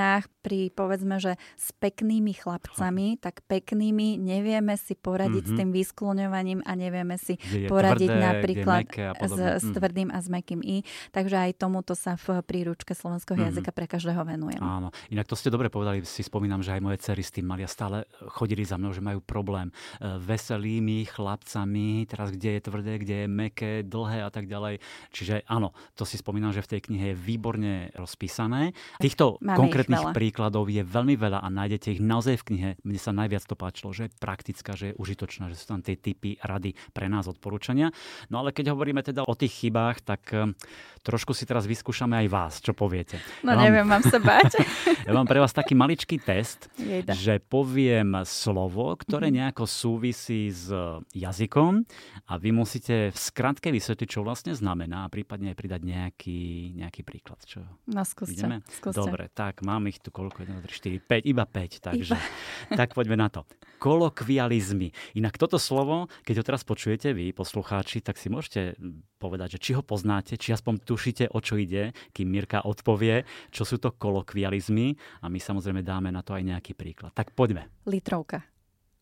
[0.46, 5.58] pri, povedzme, že s peknými chlapcami, tak peknými nevieme si poradiť mm-hmm.
[5.58, 7.34] s tým vyskloňovaním a nevieme si
[7.66, 8.82] poradiť tvrdé, napríklad
[9.26, 9.74] s, s mhm.
[9.74, 10.86] tvrdým a s mekým i.
[11.10, 13.58] Takže aj tomuto sa v príručke slovenského mm-hmm.
[13.58, 14.62] jazyka pre každého venujem.
[14.62, 17.66] Áno, inak to ste dobre povedali, si spomínam, že aj moje cery s tým mali
[17.66, 19.74] a stále chodili za mnou, že majú problém e,
[20.22, 24.78] veselými chlapcami, teraz kde je tvrdé, kde je meké, dlhé a tak ďalej.
[25.10, 28.74] Čiže áno, to si spomínam, že v tej knihe je výborne rozpísané.
[29.02, 32.70] Týchto Máme konkrétnych príkladov príkladov je veľmi veľa a nájdete ich naozaj v knihe.
[32.86, 35.98] Mne sa najviac to páčilo, že je praktická, že je užitočná, že sú tam tie
[35.98, 37.90] typy, rady pre nás, odporúčania.
[38.30, 40.56] No ale keď hovoríme teda o tých chybách, tak um,
[41.02, 43.20] trošku si teraz vyskúšame aj vás, čo poviete.
[43.42, 44.62] No ja neviem, mám sa báť.
[45.06, 47.12] ja mám pre vás taký maličký test, Jejda.
[47.12, 49.34] že poviem slovo, ktoré mhm.
[49.42, 50.72] nejako súvisí s
[51.12, 51.84] jazykom
[52.30, 56.40] a vy musíte v skratke vysvetliť, čo vlastne znamená a prípadne aj pridať nejaký,
[56.80, 57.38] nejaký príklad.
[57.42, 57.62] Čo?
[57.90, 58.98] No skúste, skúste.
[58.98, 60.48] Dobre, tak mám ich tu koľko?
[60.48, 61.84] 1, 3, 4, 5, iba 5.
[61.84, 62.74] Takže, iba.
[62.80, 63.44] tak poďme na to.
[63.76, 64.96] Kolokvializmy.
[65.20, 68.80] Inak toto slovo, keď ho teraz počujete vy, poslucháči, tak si môžete
[69.20, 73.68] povedať, že či ho poznáte, či aspoň tušíte, o čo ide, kým Mirka odpovie, čo
[73.68, 77.12] sú to kolokvializmy a my samozrejme dáme na to aj nejaký príklad.
[77.12, 77.68] Tak poďme.
[77.84, 78.55] Litrovka.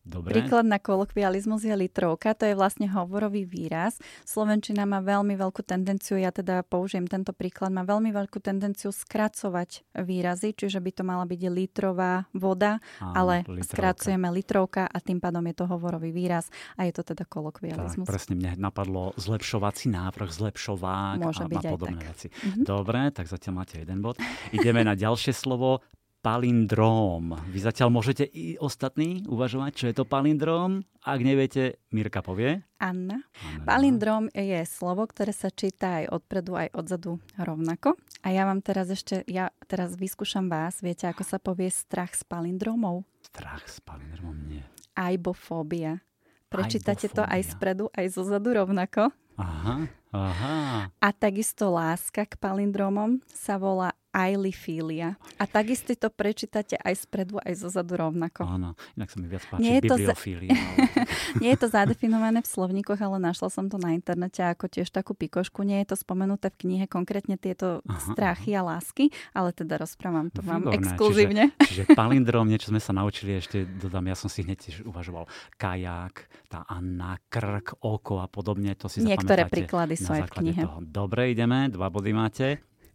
[0.05, 0.37] Dobre.
[0.37, 3.97] Príklad na kolokvializmus je litrovka, to je vlastne hovorový výraz.
[4.21, 9.81] Slovenčina má veľmi veľkú tendenciu, ja teda použijem tento príklad, má veľmi veľkú tendenciu skracovať
[9.97, 13.65] výrazy, čiže by to mala byť litrová voda, Áno, ale litrovka.
[13.73, 18.05] skracujeme litrovka a tým pádom je to hovorový výraz a je to teda kolokvializmus.
[18.05, 22.09] Tak, presne mne napadlo zlepšovací návrh, zlepšovák Môže a, byť a podobné tak.
[22.13, 22.27] veci.
[22.29, 22.61] Mm-hmm.
[22.61, 24.21] Dobre, tak zatiaľ máte jeden bod.
[24.53, 25.81] Ideme na ďalšie slovo
[26.25, 27.37] palindróm.
[27.53, 30.81] Vy zatiaľ môžete i ostatní uvažovať, čo je to palindróm.
[31.05, 32.65] Ak neviete, Mirka povie.
[32.81, 33.21] Anna.
[33.45, 33.61] Anna.
[33.61, 37.93] Palindróm je slovo, ktoré sa číta aj odpredu, aj odzadu rovnako.
[38.25, 40.81] A ja vám teraz ešte, ja teraz vyskúšam vás.
[40.81, 43.05] Viete, ako sa povie strach s palindrómov?
[43.21, 44.65] Strach s palindrómom nie.
[44.97, 46.01] Aibofóbia.
[46.49, 47.21] Prečítate Aibofóbia.
[47.21, 49.13] to aj spredu, aj zozadu rovnako.
[49.37, 50.57] Aha, aha.
[50.89, 55.19] A takisto láska k palindromom sa volá Ailifília.
[55.35, 58.47] A takisto to prečítate aj spredu, aj zo zadu rovnako.
[58.47, 60.55] Áno, inak sa mi viac páči Nie je bibliofília.
[60.55, 60.63] Za...
[60.63, 60.87] Ale...
[61.43, 65.11] Nie je to zadefinované v slovníkoch, ale našla som to na internete ako tiež takú
[65.11, 65.67] pikošku.
[65.67, 68.63] Nie je to spomenuté v knihe konkrétne tieto aha, strachy aha.
[68.63, 70.79] a lásky, ale teda rozprávam to vám Výborné.
[70.79, 71.43] exkluzívne.
[71.59, 75.27] Čiže, čiže palindrom, niečo sme sa naučili, ešte dodám, ja som si hneď tiež uvažoval.
[75.59, 80.63] Kajak, tá Anna, krk, oko a podobne, to si Niektoré príklady sú aj v knihe.
[80.63, 80.79] Toho.
[80.87, 82.47] Dobre, ideme, dva body máte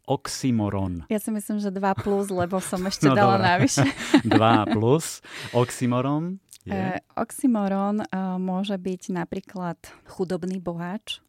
[0.06, 1.08] oxymoron.
[1.08, 3.84] Ja si myslím, že 2 plus, lebo som ešte no, dala navyše.
[4.24, 5.24] 2 plus.
[5.52, 6.76] Oxymoron je?
[6.76, 11.24] E, oxymoron e, môže byť napríklad chudobný boháč,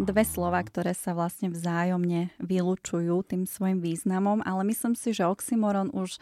[0.00, 5.92] dve slova, ktoré sa vlastne vzájomne vylúčujú tým svojim významom, ale myslím si, že oxymoron
[5.92, 6.18] už e,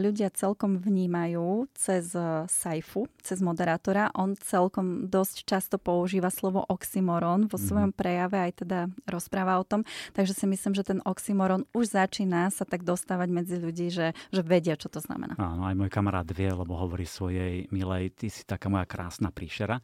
[0.00, 4.12] ľudia celkom vnímajú cez e, Saifu, cez moderátora.
[4.16, 7.64] On celkom dosť často používa slovo oxymoron vo mhm.
[7.64, 8.78] svojom prejave, aj teda
[9.08, 9.82] rozpráva o tom.
[10.12, 14.42] Takže si myslím, že ten oxymoron už začína sa tak dostávať medzi ľudí, že, že
[14.44, 15.36] vedia, čo to znamená.
[15.40, 19.80] Áno, aj môj kamarát vie, lebo hovorí svojej milej, ty si taká moja krásna príšera.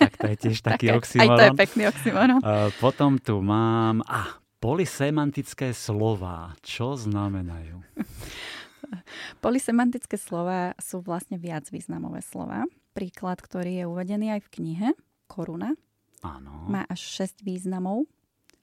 [0.00, 1.36] tak to je tiež taký oxymoron.
[1.36, 2.40] Aj to je pekný oxymoron.
[2.78, 4.00] Potom tu mám...
[4.06, 6.52] Ah, polisemantické slova.
[6.60, 7.80] Čo znamenajú?
[9.44, 12.68] Polisemantické slova sú vlastne viac významové slova.
[12.92, 14.88] Príklad, ktorý je uvedený aj v knihe,
[15.30, 15.72] koruna,
[16.20, 16.68] Áno.
[16.68, 18.04] má až 6 významov.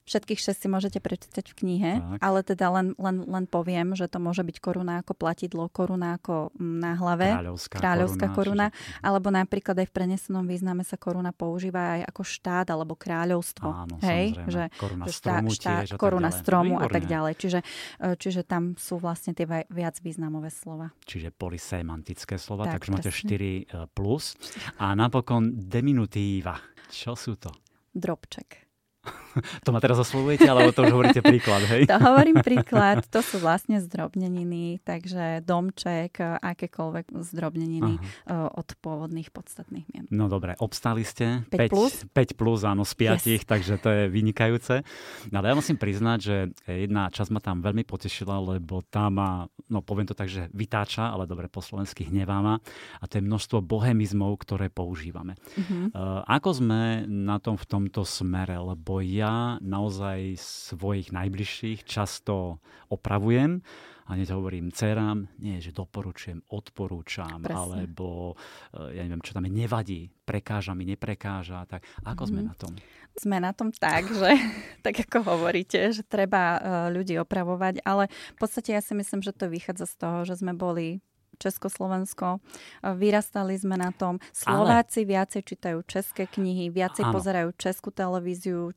[0.08, 2.18] Všetkých šest si môžete prečítať v knihe, tak.
[2.24, 6.48] ale teda len, len, len poviem, že to môže byť koruna ako platidlo, koruna ako
[6.56, 9.04] mm, na hlave, kráľovská, kráľovská koruna, koruna čiže...
[9.04, 13.68] alebo napríklad aj v prenesenom význame sa koruna používa aj ako štát alebo kráľovstvo.
[13.68, 14.40] Áno, Hej?
[14.48, 17.32] Že, koruna že stromu štá, tiež koruna stromu a tak ďalej.
[17.36, 17.60] Čiže,
[18.00, 20.88] e, čiže tam sú vlastne tie viac významové slova.
[21.04, 24.40] Čiže polisemantické slova, tak, takže máte 4 e, plus.
[24.80, 26.56] A napokon diminutíva.
[26.88, 27.52] Čo sú to?
[27.92, 28.64] Drobček.
[29.66, 31.84] To ma teraz oslovujete, alebo to už hovoríte príklad, hej?
[31.90, 38.54] To hovorím príklad, to sú vlastne zdrobneniny, takže domček, akékoľvek zdrobneniny Aha.
[38.54, 40.04] od pôvodných podstatných mien.
[40.08, 41.44] No dobre, obstali ste.
[41.52, 41.92] 5 plus?
[42.08, 43.44] 5 plus, áno, z 5, yes.
[43.44, 44.80] takže to je vynikajúce.
[45.28, 49.50] No ale ja musím priznať, že jedna časť ma tam veľmi potešila, lebo tá ma,
[49.68, 52.54] no poviem to tak, že vytáča, ale dobre po slovensky hnevá ma.
[53.00, 55.36] A to je množstvo bohemizmov, ktoré používame.
[55.58, 55.92] Uh-huh.
[55.92, 58.56] Uh, ako sme na tom v tomto smere?
[58.56, 59.27] Lebo ja
[59.62, 63.62] naozaj svojich najbližších často opravujem
[64.08, 67.84] a hneď hovorím dcerám, nie, že doporučujem, odporúčam, Presne.
[67.84, 68.32] alebo
[68.72, 71.68] eh, ja neviem, čo tam je, nevadí, prekáža mi, neprekáža.
[71.68, 72.28] Tak ako mm-hmm.
[72.32, 72.48] sme mhm.
[72.48, 72.72] na tom?
[73.18, 74.32] Sme na tom tak, že
[74.80, 79.36] tak ako hovoríte, že treba uh, ľudí opravovať, ale v podstate ja si myslím, že
[79.36, 81.04] to vychádza z toho, že sme boli
[81.38, 82.42] Československo.
[82.82, 84.18] Vyrastali sme na tom.
[84.34, 85.10] Slováci Ale...
[85.14, 87.14] viacej čítajú české knihy, viacej Áno.
[87.14, 88.74] pozerajú českú televíziu,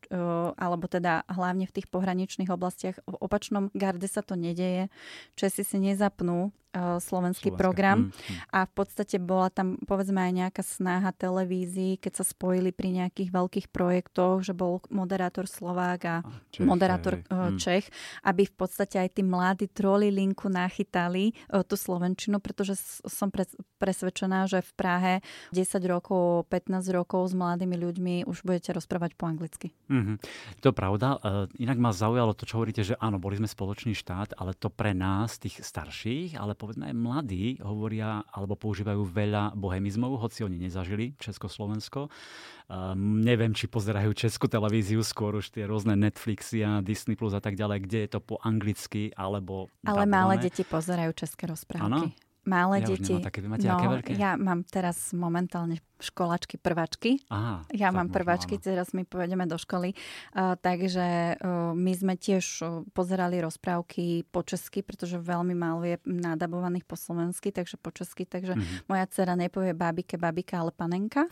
[0.55, 3.01] alebo teda hlavne v tých pohraničných oblastiach.
[3.09, 4.93] V opačnom garde sa to nedeje.
[5.33, 7.59] Česi si nezapnú slovenský Slovenské.
[7.59, 8.37] program mm, mm.
[8.55, 13.29] a v podstate bola tam povedzme aj nejaká snaha televízií, keď sa spojili pri nejakých
[13.29, 16.15] veľkých projektoch, že bol moderátor Slovák a
[16.51, 17.27] Čech, moderátor hej.
[17.27, 17.57] Mm.
[17.59, 17.85] Čech,
[18.23, 21.35] aby v podstate aj tí mladí troli linku nachytali
[21.67, 23.27] tú Slovenčinu, pretože som
[23.81, 25.13] presvedčená, že v Prahe
[25.51, 29.75] 10 rokov, 15 rokov s mladými ľuďmi už budete rozprávať po anglicky.
[29.91, 30.15] Mm-hmm.
[30.63, 31.19] To je pravda.
[31.59, 34.95] Inak ma zaujalo to, čo hovoríte, že áno, boli sme spoločný štát, ale to pre
[34.95, 41.17] nás, tých starších, ale povedzme aj mladí hovoria alebo používajú veľa bohemizmov, hoci oni nezažili
[41.17, 42.13] Československo.
[42.69, 47.41] Um, neviem, či pozerajú českú televíziu, skôr už tie rôzne Netflixy a Disney Plus a
[47.41, 49.73] tak ďalej, kde je to po anglicky alebo...
[49.81, 50.13] Ale dabované.
[50.13, 51.89] malé deti pozerajú české rozprávky.
[51.89, 52.13] Ano?
[52.45, 53.13] Malé ja deti.
[53.21, 54.11] Také, vy máte no, aké veľké?
[54.17, 57.21] Ja mám teraz momentálne školačky, prvačky.
[57.29, 58.65] Aha, ja mám prvačky, áno.
[58.65, 59.93] teraz my pôjdeme do školy.
[60.33, 66.01] Uh, takže uh, my sme tiež uh, pozerali rozprávky po česky, pretože veľmi málo je
[66.09, 68.25] nadabovaných po slovensky, takže po česky.
[68.25, 68.89] Takže mm-hmm.
[68.89, 71.29] moja dcera nepovie babike, babika, ale panenka.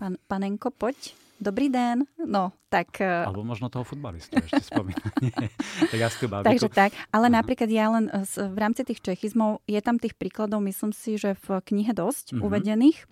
[0.00, 1.27] Pan, panenko, poď.
[1.38, 2.02] Dobrý den.
[2.18, 2.98] No, tak...
[2.98, 5.06] Eh, Alebo možno toho futbalistu ešte spomínam.
[5.94, 6.10] tak ja
[6.42, 7.38] Takže tak, ale uh-huh.
[7.38, 11.38] napríklad ja len eh, v rámci tých čechizmov, je tam tých príkladov, myslím si, že
[11.46, 12.42] v knihe dosť uh-huh.
[12.42, 13.06] uvedených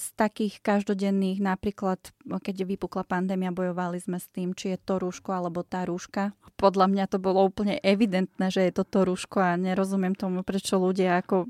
[0.00, 5.36] z takých každodenných, napríklad keď vypukla pandémia, bojovali sme s tým, či je to rúško
[5.36, 6.32] alebo tá rúška.
[6.56, 10.80] Podľa mňa to bolo úplne evidentné, že je to to rúško a nerozumiem tomu, prečo
[10.80, 11.44] ľudia ako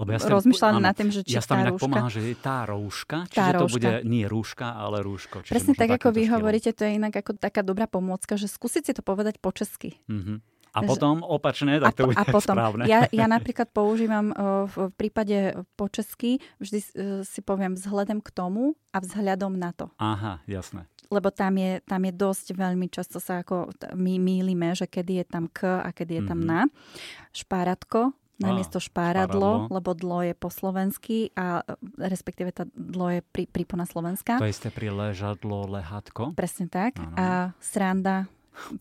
[0.00, 1.84] Lebo ja rozmýšľali nad tým, že či ja tá rúška.
[1.84, 3.76] pomáha, že je tá rúška, čiže tá to rúška.
[3.76, 5.36] bude nie rúška, ale rúško.
[5.44, 8.92] Presne tak, ako vy hovoríte, to je inak ako taká dobrá pomôcka, že skúsiť si
[8.96, 10.00] to povedať po česky.
[10.08, 10.53] Mm-hmm.
[10.74, 12.84] A potom opačné, tak to bude a potom, správne.
[12.90, 14.34] Ja, ja napríklad používam
[14.66, 16.78] v prípade po česky, vždy
[17.22, 19.86] si poviem vzhľadom k tomu a vzhľadom na to.
[20.02, 20.90] Aha, jasné.
[21.14, 25.26] Lebo tam je, tam je dosť veľmi často sa ako my mýlime, že kedy je
[25.30, 26.66] tam k a kedy je tam mm-hmm.
[26.66, 27.30] na.
[27.30, 31.62] Špáratko, namiesto špáradlo, špáradlo, lebo dlo je po slovensky a
[32.00, 34.42] respektíve tá dlo je pri, prípona slovenská.
[34.42, 36.34] To isté pri ležadlo, lehátko.
[36.34, 36.98] Presne tak.
[36.98, 37.14] Ano.
[37.14, 37.26] A
[37.62, 38.26] sranda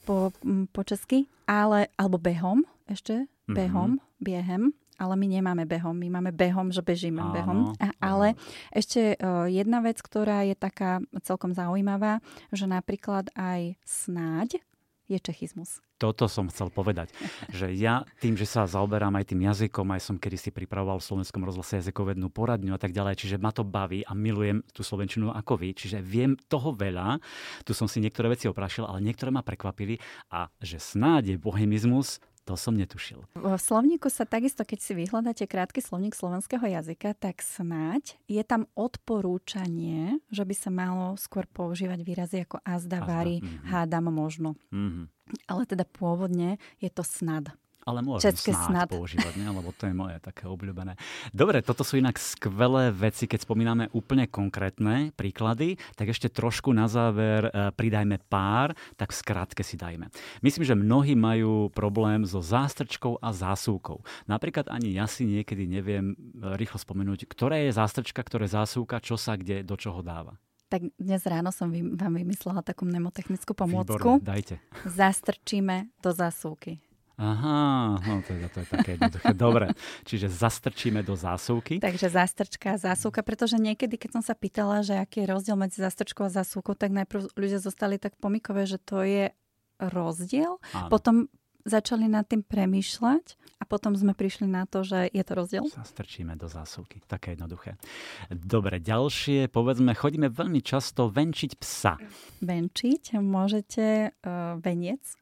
[0.08, 0.32] po,
[0.72, 3.56] po česky, ale, alebo behom ešte, mhm.
[3.56, 4.24] behom, mm-hmm.
[4.24, 4.64] biehem,
[5.02, 7.58] ale my nemáme behom, my máme behom, že bežíme áno, behom.
[7.82, 8.40] A, ale áno.
[8.72, 12.22] ešte uh, jedna vec, ktorá je taká celkom zaujímavá,
[12.54, 14.62] že napríklad aj snáď
[15.08, 15.84] je čechizmus.
[16.00, 17.12] Toto som chcel povedať,
[17.58, 21.08] že ja tým, že sa zaoberám aj tým jazykom, aj som kedy si pripravoval v
[21.08, 25.32] slovenskom rozhlase jazykovednú poradňu a tak ďalej, čiže ma to baví a milujem tú slovenčinu
[25.32, 27.20] ako vy, čiže viem toho veľa,
[27.64, 30.00] tu som si niektoré veci oprašil, ale niektoré ma prekvapili
[30.32, 33.24] a že snáď je bohemizmus, to som netušil.
[33.40, 38.68] V slovníku sa takisto, keď si vyhľadáte krátky slovník slovenského jazyka, tak snáď je tam
[38.76, 43.08] odporúčanie, že by sa malo skôr používať výrazy ako azda, azda.
[43.08, 43.68] vári, mm-hmm.
[43.72, 44.60] hádam, možno.
[44.76, 45.06] Mm-hmm.
[45.48, 47.56] Ale teda pôvodne je to snad.
[47.84, 48.88] Ale môžem České snáď snad.
[48.90, 49.48] používať, nie?
[49.48, 50.96] lebo to je moje také obľúbené.
[51.36, 56.88] Dobre, toto sú inak skvelé veci, keď spomíname úplne konkrétne príklady, tak ešte trošku na
[56.88, 60.08] záver e, pridajme pár, tak v skratke si dajme.
[60.40, 64.00] Myslím, že mnohí majú problém so zástrčkou a zásuvkou.
[64.32, 69.20] Napríklad ani ja si niekedy neviem e, rýchlo spomenúť, ktoré je zástrčka, ktoré zásuvka, čo
[69.20, 70.40] sa kde do čoho dáva.
[70.72, 74.18] Tak dnes ráno som vám vymyslela takú mnemotechnickú pomôcku.
[74.18, 74.56] Výborné, dajte.
[74.90, 76.82] Zastrčíme do zásuvky.
[77.24, 79.32] Aha, no to je, to je také jednoduché.
[79.32, 79.72] Dobre,
[80.04, 81.80] čiže zastrčíme do zásuvky.
[81.80, 85.80] Takže zastrčka a zásuvka, pretože niekedy, keď som sa pýtala, že aký je rozdiel medzi
[85.80, 89.32] zastrčkou a zásuvkou, tak najprv ľudia zostali tak pomikové, že to je
[89.80, 90.60] rozdiel.
[90.76, 90.92] Áno.
[90.92, 91.32] Potom
[91.64, 95.64] začali nad tým premýšľať a potom sme prišli na to, že je to rozdiel.
[95.72, 97.00] Zastrčíme do zásuvky.
[97.08, 97.80] Také jednoduché.
[98.28, 101.96] Dobre, ďalšie, povedzme, chodíme veľmi často venčiť psa.
[102.44, 105.16] Venčiť môžete uh, veniec,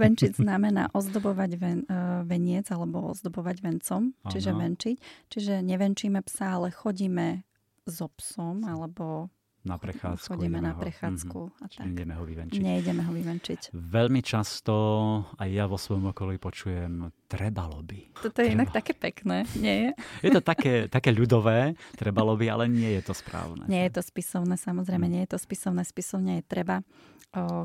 [0.00, 4.96] Venčiť znamená ozdobovať ven, uh, veniec alebo ozdobovať vencom, čiže venčiť.
[5.32, 7.42] Čiže nevenčíme psa, ale chodíme
[7.88, 10.24] so psom alebo na prechádzku.
[10.24, 11.36] Chodíme na prechádzku.
[11.36, 11.64] Mm-hmm.
[11.64, 11.84] A tak.
[11.84, 12.60] Nejdeme ho vyvenčiť.
[12.64, 13.60] Nejdeme ho vyvenčiť.
[13.76, 14.72] Veľmi často
[15.36, 18.24] aj ja vo svojom okolí počujem trebalo by.
[18.24, 18.56] Toto je trebalo.
[18.56, 19.90] inak také pekné, nie je?
[20.24, 23.68] Je to také, také ľudové, trebalo by, ale nie je to správne.
[23.68, 25.12] Nie je to spisovné, samozrejme, mm.
[25.12, 25.84] nie je to spisovné.
[25.84, 26.80] Spisovne je treba.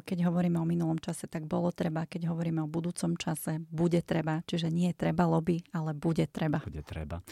[0.05, 2.05] Keď hovoríme o minulom čase, tak bolo treba.
[2.05, 4.45] Keď hovoríme o budúcom čase, bude treba.
[4.45, 6.61] Čiže nie treba lobby, ale bude treba.
[6.61, 7.25] Bude treba.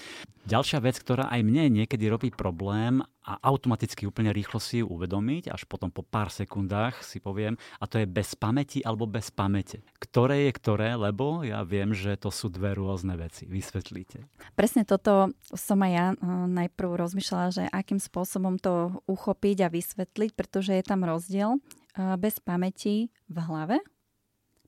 [0.43, 5.47] Ďalšia vec, ktorá aj mne niekedy robí problém a automaticky úplne rýchlo si ju uvedomiť,
[5.47, 9.79] až potom po pár sekundách si poviem, a to je bez pamäti alebo bez pamäte.
[10.01, 13.47] Ktoré je ktoré, lebo ja viem, že to sú dve rôzne veci.
[13.47, 14.27] Vysvetlíte.
[14.57, 16.17] Presne toto som aj ja eh,
[16.49, 21.61] najprv rozmýšľala, že akým spôsobom to uchopiť a vysvetliť, pretože je tam rozdiel
[21.93, 23.77] bez pamäti v hlave,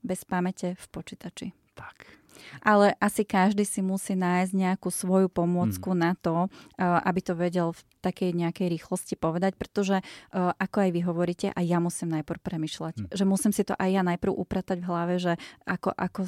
[0.02, 1.46] bez pamäte v počítači.
[1.76, 2.06] Tak.
[2.62, 5.98] Ale asi každý si musí nájsť nejakú svoju pomôcku mm.
[5.98, 9.98] na to, aby to vedel v takej nejakej rýchlosti povedať, pretože
[10.30, 12.94] ako aj vy hovoríte, aj ja musím najprv premyšľať.
[13.02, 13.08] Mm.
[13.10, 15.34] Že musím si to aj ja najprv upratať v hlave, že
[15.66, 16.22] ako, ako,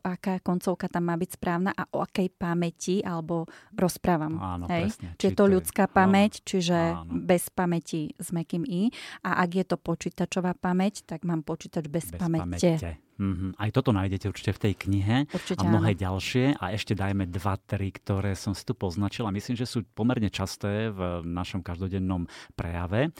[0.00, 3.44] aká koncovka tam má byť správna a o akej pamäti alebo
[3.76, 4.40] rozprávam.
[4.40, 4.96] Áno, Hej?
[4.96, 5.08] presne.
[5.20, 5.92] Čiže to ľudská je...
[5.92, 7.12] pamäť, áno, čiže áno.
[7.12, 8.88] bez pamäti s mekým i.
[9.26, 12.78] A ak je to počítačová pamäť, tak mám počítač bez, bez pamäte.
[12.78, 13.10] pamäte.
[13.20, 13.60] Mm-hmm.
[13.60, 16.00] Aj toto nájdete určite v tej knihe určite a mnohé áno.
[16.00, 16.56] ďalšie.
[16.56, 20.32] A ešte dajme dva, tri, ktoré som si tu poznačil a myslím, že sú pomerne
[20.32, 23.10] časté v našom každodennom prejave.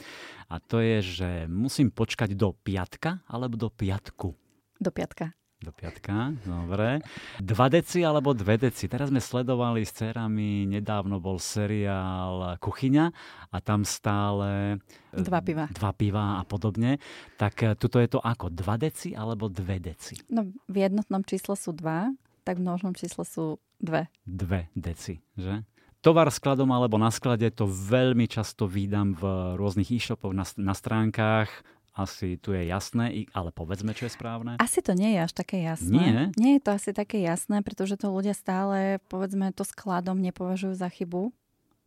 [0.47, 4.31] A to je, že musím počkať do piatka alebo do piatku.
[4.79, 5.35] Do piatka.
[5.61, 7.05] Do piatka, dobre.
[7.37, 8.89] Dva deci alebo dve deci.
[8.89, 13.05] Teraz sme sledovali s cerami, nedávno bol seriál Kuchyňa
[13.53, 14.81] a tam stále...
[15.13, 15.69] E, dva piva.
[15.69, 16.97] Dva piva a podobne.
[17.37, 18.49] Tak e, tuto je to ako?
[18.49, 20.17] Dva deci alebo dve deci?
[20.33, 22.09] No v jednotnom čísle sú dva,
[22.41, 24.09] tak v množnom čísle sú dve.
[24.25, 25.61] Dve deci, že?
[26.01, 31.49] Tovar skladom alebo na sklade to veľmi často vídam v rôznych e-shopoch na, na stránkach
[31.91, 34.55] asi tu je jasné, ale povedzme, čo je správne.
[34.63, 35.91] Asi to nie je až také jasné.
[35.91, 36.23] Nie?
[36.39, 40.87] Nie je to asi také jasné, pretože to ľudia stále, povedzme, to skladom nepovažujú za
[40.87, 41.35] chybu.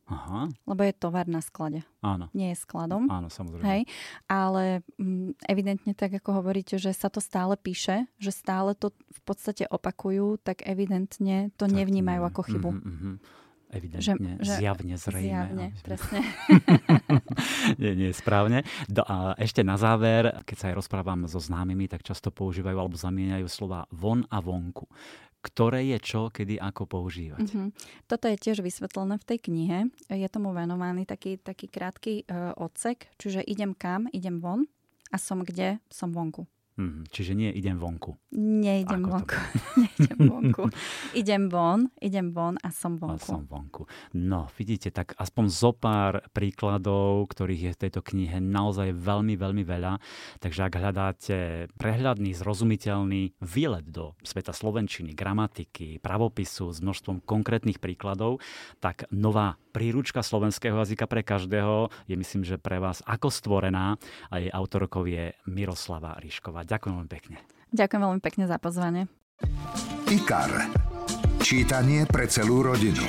[0.05, 0.53] Aha.
[0.68, 1.81] Lebo je tovar na sklade.
[2.05, 2.29] Áno.
[2.37, 3.09] Nie je skladom.
[3.09, 3.64] Áno, samozrejme.
[3.64, 3.83] Hej.
[4.29, 8.92] Ale m, mm, evidentne tak, ako hovoríte, že sa to stále píše, že stále to
[8.92, 12.70] v podstate opakujú, tak evidentne to tak, nevnímajú ako chybu.
[12.77, 13.14] Mm-hmm, mm-hmm.
[13.74, 15.28] Evidentne, že, že zjavne, zrejme.
[15.28, 16.18] Zjavne, presne.
[17.82, 18.62] nie, nie, správne.
[18.87, 22.96] Do, a ešte na záver, keď sa aj rozprávam so známymi, tak často používajú alebo
[22.96, 24.87] zamieňajú slova von a vonku
[25.44, 27.52] ktoré je čo, kedy, ako používať.
[27.52, 27.68] Mm-hmm.
[28.08, 29.78] Toto je tiež vysvetlené v tej knihe.
[30.08, 34.64] Je tomu venovaný taký, taký krátky uh, odsek, čiže idem kam, idem von
[35.12, 36.48] a som kde, som vonku.
[36.74, 38.18] Hmm, čiže nie idem vonku.
[38.34, 39.38] Neidem Ako vonku.
[39.87, 40.64] Neidem vonku.
[41.14, 43.14] idem von, idem von a som vonku.
[43.14, 43.87] A som vonku.
[44.18, 49.62] No, vidíte, tak aspoň zo pár príkladov, ktorých je v tejto knihe naozaj veľmi, veľmi
[49.62, 50.02] veľa.
[50.42, 51.37] Takže ak hľadáte
[51.78, 58.42] prehľadný, zrozumiteľný výlet do sveta slovenčiny, gramatiky, pravopisu s množstvom konkrétnych príkladov,
[58.83, 63.94] tak nová príručka slovenského jazyka pre každého je myslím, že pre vás ako stvorená
[64.27, 66.63] a jej autorkou je Miroslava Ríšková.
[66.65, 67.37] Ďakujem veľmi pekne.
[67.77, 69.06] Ďakujem veľmi pekne za pozvanie.
[70.08, 70.73] IKAR.
[71.44, 73.04] Čítanie pre celú rodinu.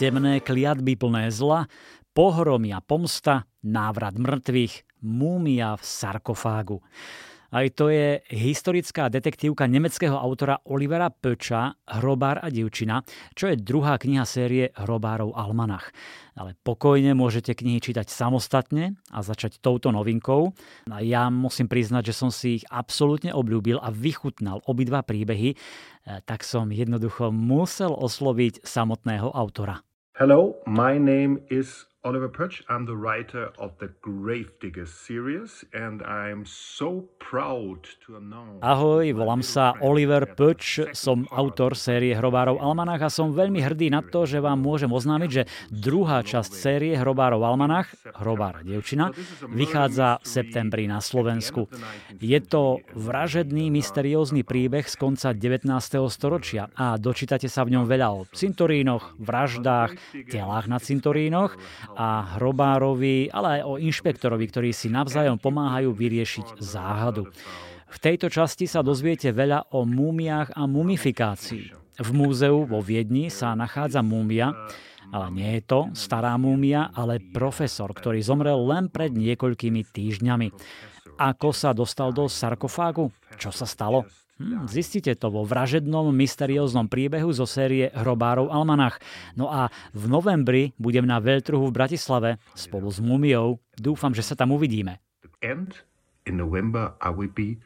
[0.00, 1.68] Temné kliatby plné zla,
[2.16, 6.80] pohromy a pomsta, návrat mŕtvych, múmia v sarkofágu.
[7.50, 13.02] Aj to je historická detektívka nemeckého autora Olivera Pöča Hrobár a divčina,
[13.34, 15.90] čo je druhá kniha série Hrobárov Almanach.
[16.38, 20.54] Ale pokojne môžete knihy čítať samostatne a začať touto novinkou.
[20.94, 25.56] A ja musím priznať, že som si ich absolútne obľúbil a vychutnal obidva príbehy, e,
[26.22, 29.82] tak som jednoducho musel osloviť samotného autora.
[30.14, 32.64] Hello, my name is Oliver Perch.
[32.72, 38.56] I'm the writer of the Gravedigger series and I'm so proud to announce...
[38.64, 44.00] Ahoj, volám sa Oliver Perch, som autor série Hrobárov Almanach a som veľmi hrdý na
[44.00, 49.12] to, že vám môžem oznámiť, že druhá časť série Hrobárov Almanach, Hrobár dievčina,
[49.52, 51.68] vychádza v septembri na Slovensku.
[52.16, 55.68] Je to vražedný, mysteriózny príbeh z konca 19.
[56.08, 59.92] storočia a dočítate sa v ňom veľa o cintorínoch, vraždách,
[60.32, 61.60] telách na cintorínoch
[61.96, 67.30] a hrobárovi, ale aj o inšpektorovi, ktorí si navzájom pomáhajú vyriešiť záhadu.
[67.90, 71.74] V tejto časti sa dozviete veľa o múmiách a mumifikácii.
[72.00, 74.54] V múzeu vo Viedni sa nachádza múmia,
[75.10, 80.48] ale nie je to stará múmia, ale profesor, ktorý zomrel len pred niekoľkými týždňami.
[81.18, 83.10] Ako sa dostal do sarkofágu?
[83.36, 84.06] Čo sa stalo?
[84.40, 88.96] Hm, zistite to vo vražednom mysterióznom príbehu zo série Hrobárov Almanach.
[89.36, 93.60] No a v novembri budem na veľtrhu v Bratislave spolu s Mumiou.
[93.76, 94.96] Dúfam, že sa tam uvidíme.
[95.44, 95.76] And
[96.24, 97.60] in November I will be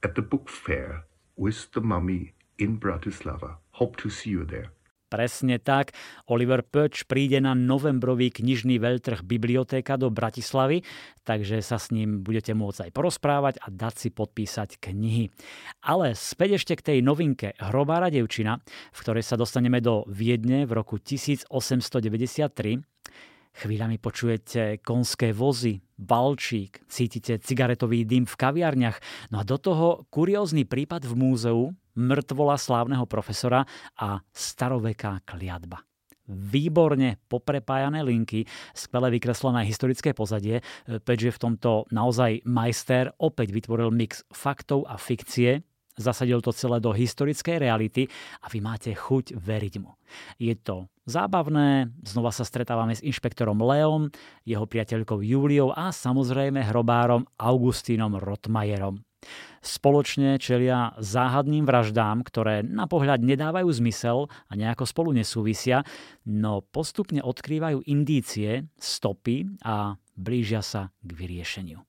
[0.00, 1.04] at the book fair
[1.36, 3.60] with the mummy in Bratislava.
[3.76, 4.72] Hope to see you there.
[5.12, 5.92] Presne tak.
[6.26, 10.82] Oliver Pöč príde na novembrový knižný veľtrh Bibliotéka do Bratislavy,
[11.22, 15.30] takže sa s ním budete môcť aj porozprávať a dať si podpísať knihy.
[15.86, 18.58] Ale späť ešte k tej novinke Hrobára devčina,
[18.90, 22.82] v ktorej sa dostaneme do Viedne v roku 1893.
[23.54, 28.98] Chvíľami počujete konské vozy, balčík, cítite cigaretový dym v kaviarniach,
[29.30, 33.66] no a do toho kuriózny prípad v múzeu, mŕtvola slávneho profesora
[33.98, 35.82] a staroveká kliatba
[36.24, 40.64] výborne poprepájané linky, skvelé vykreslené historické pozadie.
[41.04, 45.60] Peč v tomto naozaj majster, opäť vytvoril mix faktov a fikcie,
[45.94, 48.10] zasadil to celé do historickej reality
[48.42, 49.94] a vy máte chuť veriť mu.
[50.42, 54.10] Je to zábavné, znova sa stretávame s inšpektorom Leom,
[54.42, 59.02] jeho priateľkou Júliou a samozrejme hrobárom Augustínom Rotmajerom.
[59.64, 65.82] Spoločne čelia záhadným vraždám, ktoré na pohľad nedávajú zmysel a nejako spolu nesúvisia,
[66.28, 71.80] no postupne odkrývajú indície, stopy a blížia sa k vyriešeniu.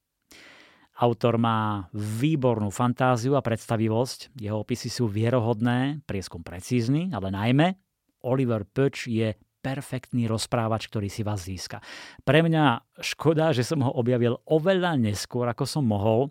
[0.95, 7.75] Autor má výbornú fantáziu a predstavivosť, jeho opisy sú vierohodné, prieskum precízny, ale najmä
[8.23, 11.81] Oliver Pöč je perfektný rozprávač, ktorý si vás získa.
[12.21, 16.29] Pre mňa škoda, že som ho objavil oveľa neskôr, ako som mohol,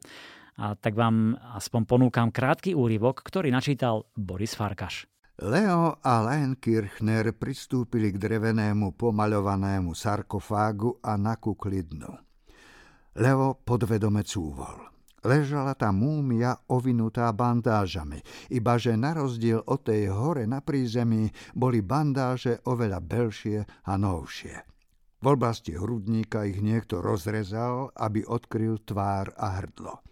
[0.59, 5.07] a tak vám aspoň ponúkam krátky úryvok, ktorý načítal Boris Farkaš.
[5.43, 12.13] Leo a Len Kirchner pristúpili k drevenému pomaľovanému sarkofágu a nakúkli dnu.
[13.19, 14.95] Leo podvedome cúvol.
[15.25, 18.21] Ležala tam múmia ovinutá bandážami,
[18.53, 24.55] iba že na rozdiel od tej hore na prízemí boli bandáže oveľa belšie a novšie.
[25.25, 30.05] V oblasti hrudníka ich niekto rozrezal, aby odkryl tvár a hrdlo.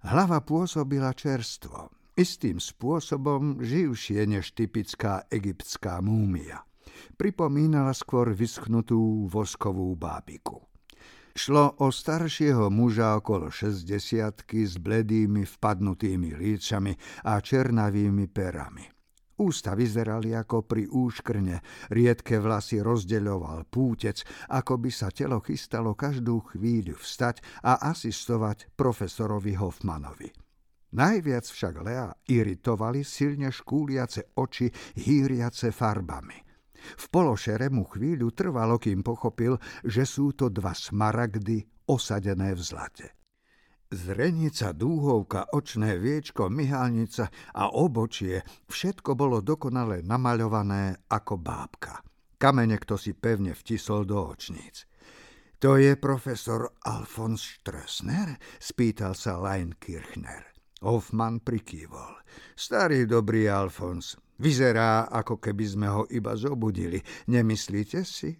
[0.00, 6.64] Hlava pôsobila čerstvo, istým spôsobom živšie než typická egyptská múmia.
[7.20, 10.64] Pripomínala skôr vyschnutú voskovú bábiku.
[11.36, 13.86] Šlo o staršieho muža okolo 60
[14.44, 16.92] s bledými vpadnutými lícami
[17.24, 18.99] a černavými perami.
[19.40, 24.20] Ústa vyzerali ako pri úškrne, riedke vlasy rozdeľoval pútec,
[24.52, 30.28] ako by sa telo chystalo každú chvíľu vstať a asistovať profesorovi Hoffmanovi.
[30.92, 34.68] Najviac však Lea iritovali silne škúliace oči
[35.00, 36.36] hýriace farbami.
[37.00, 39.56] V pološere mu chvíľu trvalo, kým pochopil,
[39.88, 43.19] že sú to dva smaragdy osadené v zlate.
[43.90, 47.26] Zrenica, dúhovka, očné viečko, myhalnica
[47.58, 48.38] a obočie,
[48.70, 51.98] všetko bolo dokonale namaľované ako bábka.
[52.38, 54.86] Kamene kto si pevne vtisol do očníc.
[55.58, 58.38] To je profesor Alfons Strössner?
[58.62, 60.54] spýtal sa Leinkirchner.
[60.86, 62.22] Hoffman prikývol.
[62.54, 64.14] Starý dobrý Alfons.
[64.38, 67.02] Vyzerá, ako keby sme ho iba zobudili.
[67.26, 68.32] Nemyslíte si?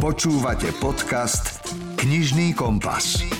[0.00, 1.62] Počúvate podcast
[2.00, 3.37] Knižný kompas.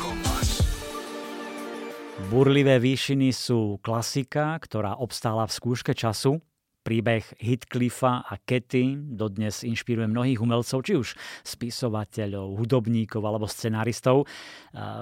[2.29, 6.45] Burlivé výšiny sú klasika, ktorá obstála v skúške času.
[6.85, 14.29] Príbeh Heathcliffa a Ketty dodnes inšpiruje mnohých umelcov, či už spisovateľov, hudobníkov alebo scenáristov.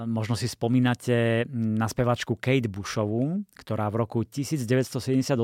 [0.07, 5.37] Možno si spomínate na spevačku Kate Bushovú, ktorá v roku 1978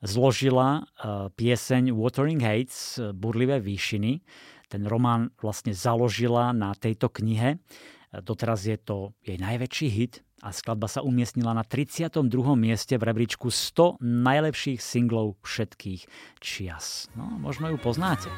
[0.00, 0.90] zložila
[1.36, 4.24] pieseň Watering Heights, Burlivé výšiny.
[4.72, 7.60] Ten román vlastne založila na tejto knihe.
[8.16, 12.20] Doteraz je to jej najväčší hit, a skladba sa umiestnila na 32.
[12.60, 16.02] mieste v rebríčku 100 najlepších singlov všetkých
[16.40, 17.08] čias.
[17.16, 18.28] No, možno ju poznáte.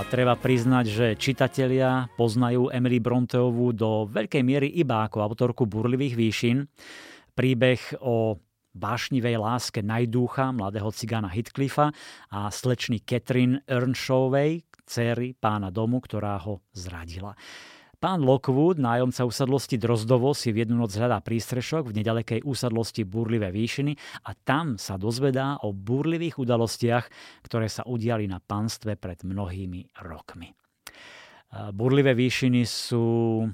[0.00, 6.16] A treba priznať, že čitatelia poznajú Emily Bronteovú do veľkej miery iba ako autorku burlivých
[6.16, 6.64] výšin.
[7.36, 8.40] Príbeh o
[8.80, 11.92] vášnivej láske najdúcha mladého cigána Heathcliffa
[12.32, 17.36] a slečny Catherine Earnshawovej, céry pána domu, ktorá ho zradila.
[18.00, 23.52] Pán Lockwood, nájomca usadlosti Drozdovo, si v jednu noc hľadá prístrešok v nedalekej úsadlosti Búrlivé
[23.52, 23.92] výšiny
[24.24, 27.04] a tam sa dozvedá o búrlivých udalostiach,
[27.44, 30.48] ktoré sa udiali na panstve pred mnohými rokmi.
[31.76, 33.44] Búrlivé výšiny sú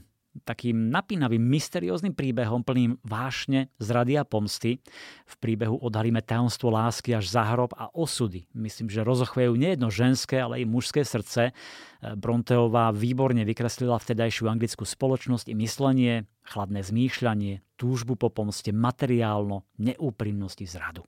[0.43, 4.83] takým napínavým, mysterióznym príbehom plným vášne, zrady a pomsty.
[5.25, 8.45] V príbehu odhalíme tajomstvo lásky až za hrob a osudy.
[8.53, 11.55] Myslím, že rozochvejú nejedno ženské, ale i mužské srdce.
[12.03, 16.15] Bronteová výborne vykreslila vtedajšiu anglickú spoločnosť i myslenie,
[16.45, 21.03] chladné zmýšľanie, túžbu po pomste, materiálno, neúprimnosť i zradu.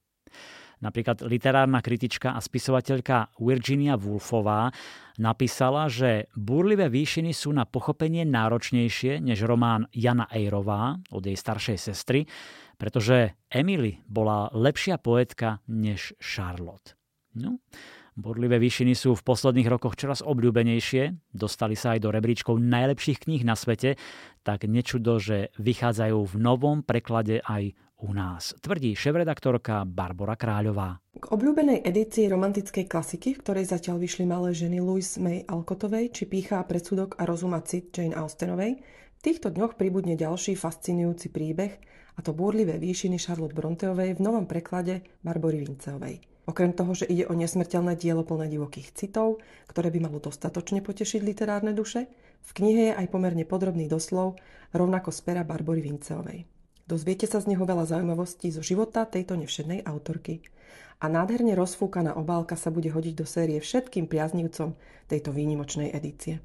[0.79, 4.71] Napríklad literárna kritička a spisovateľka Virginia Woolfová
[5.19, 11.79] napísala, že Búrlivé výšiny sú na pochopenie náročnejšie než román Jana Ejrová od jej staršej
[11.79, 12.31] sestry,
[12.79, 16.95] pretože Emily bola lepšia poetka než Charlotte.
[17.35, 17.59] No,
[18.19, 23.47] Burlivé výšiny sú v posledných rokoch čoraz obľúbenejšie, dostali sa aj do rebríčkov najlepších kníh
[23.47, 23.95] na svete,
[24.43, 31.03] tak nečudo, že vychádzajú v novom preklade aj u nás, tvrdí šéf-redaktorka Barbara Kráľová.
[31.19, 36.31] K obľúbenej edícii romantickej klasiky, v ktorej zatiaľ vyšli malé ženy Louise May Alcottovej či
[36.31, 38.79] Pícha predsudok a rozuma cit Jane Austenovej,
[39.19, 41.75] v týchto dňoch pribudne ďalší fascinujúci príbeh,
[42.15, 46.23] a to búrlivé výšiny Charlotte Bronteovej v novom preklade Barbory Vinceovej.
[46.49, 51.21] Okrem toho, že ide o nesmrteľné dielo plné divokých citov, ktoré by malo dostatočne potešiť
[51.21, 52.09] literárne duše,
[52.43, 54.39] v knihe je aj pomerne podrobný doslov,
[54.73, 56.58] rovnako z pera Barbory Vinceovej.
[56.89, 60.41] Dozviete sa z neho veľa zaujímavostí zo života tejto nevšednej autorky.
[61.05, 64.73] A nádherne rozfúkaná obálka sa bude hodiť do série všetkým priaznivcom
[65.05, 66.41] tejto výnimočnej edície.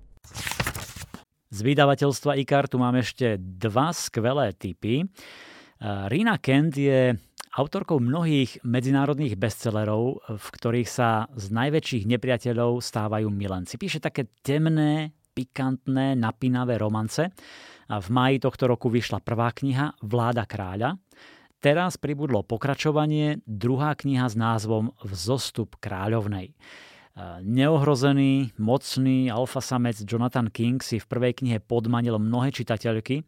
[1.47, 5.07] Z vydavateľstva IKAR tu máme ešte dva skvelé typy.
[6.11, 7.15] Rina Kent je
[7.55, 13.79] autorkou mnohých medzinárodných bestsellerov, v ktorých sa z najväčších nepriateľov stávajú milenci.
[13.79, 17.31] Píše také temné, pikantné, napínavé romance.
[17.87, 20.99] V máji tohto roku vyšla prvá kniha Vláda kráľa.
[21.63, 26.51] Teraz pribudlo pokračovanie, druhá kniha s názvom Vzostup kráľovnej.
[27.45, 33.21] Neohrozený, mocný alfasamec Jonathan King si v prvej knihe podmanil mnohé čitateľky,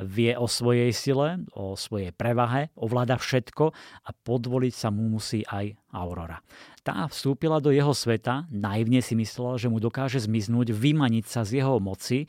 [0.00, 3.64] vie o svojej sile, o svojej prevahe, ovláda všetko
[4.02, 6.40] a podvoliť sa mu musí aj Aurora.
[6.80, 11.60] Tá vstúpila do jeho sveta, naivne si myslela, že mu dokáže zmiznúť, vymaniť sa z
[11.60, 12.24] jeho moci,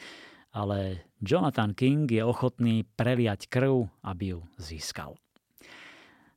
[0.58, 5.14] ale Jonathan King je ochotný preliať krv, aby ju získal.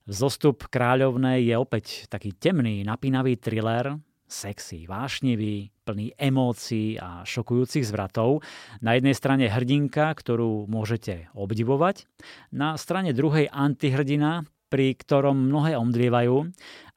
[0.05, 3.97] Zostup kráľovnej je opäť taký temný, napínavý thriller
[4.31, 8.47] sexy, vášnivý, plný emócií a šokujúcich zvratov.
[8.79, 12.07] Na jednej strane hrdinka, ktorú môžete obdivovať,
[12.55, 16.47] na strane druhej antihrdina, pri ktorom mnohé omdlievajú.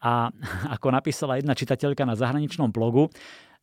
[0.05, 0.29] A
[0.77, 3.09] ako napísala jedna čitateľka na zahraničnom blogu,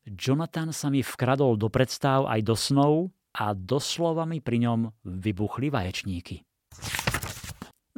[0.02, 5.70] Jonathan sa mi vkradol do predstav aj do snov a doslova mi pri ňom vybuchli
[5.70, 6.42] vaječníky.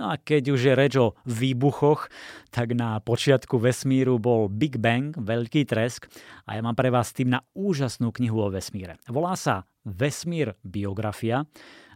[0.00, 2.08] No a keď už je reč o výbuchoch,
[2.48, 6.08] tak na počiatku vesmíru bol Big Bang, veľký tresk
[6.48, 8.96] a ja mám pre vás tým na úžasnú knihu o vesmíre.
[9.06, 11.42] Volá sa Vesmír biografia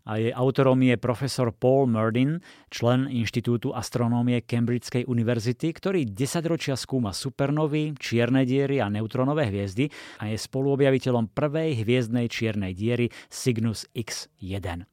[0.07, 2.39] a jej autorom je profesor Paul Murdin,
[2.71, 9.91] člen Inštitútu astronómie Cambridgeskej univerzity, ktorý 10 ročia skúma supernovy, čierne diery a neutronové hviezdy
[10.23, 14.87] a je spoluobjaviteľom prvej hviezdnej čiernej diery Cygnus X1.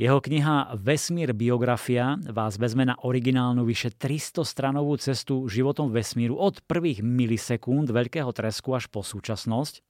[0.00, 6.64] Jeho kniha Vesmír biografia vás vezme na originálnu vyše 300 stranovú cestu životom vesmíru od
[6.64, 9.84] prvých milisekúnd veľkého tresku až po súčasnosť.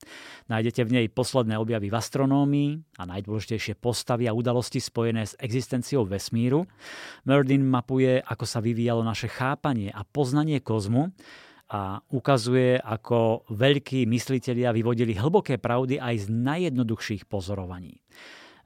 [0.51, 6.03] Nájdete v nej posledné objavy v astronómii a najdôležitejšie postavy a udalosti spojené s existenciou
[6.03, 6.67] vesmíru.
[7.23, 11.15] Murdin mapuje, ako sa vyvíjalo naše chápanie a poznanie kozmu
[11.71, 18.03] a ukazuje, ako veľkí myslitelia vyvodili hlboké pravdy aj z najjednoduchších pozorovaní.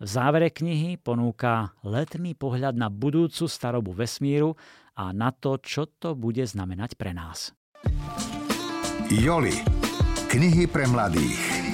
[0.02, 4.58] V závere knihy ponúka letný pohľad na budúcu starobu vesmíru
[4.98, 7.54] a na to, čo to bude znamenať pre nás.
[9.06, 9.54] Joli.
[10.26, 11.64] Knihy pre mladých.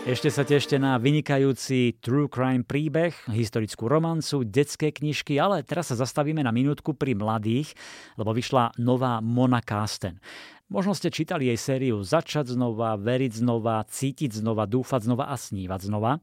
[0.00, 5.96] Ešte sa tešte na vynikajúci true crime príbeh, historickú romancu, detské knižky, ale teraz sa
[6.00, 7.76] zastavíme na minútku pri mladých,
[8.16, 10.16] lebo vyšla nová Mona Kasten.
[10.70, 15.80] Možno ste čítali jej sériu Začať znova, veriť znova, cítiť znova, dúfať znova a snívať
[15.90, 16.22] znova.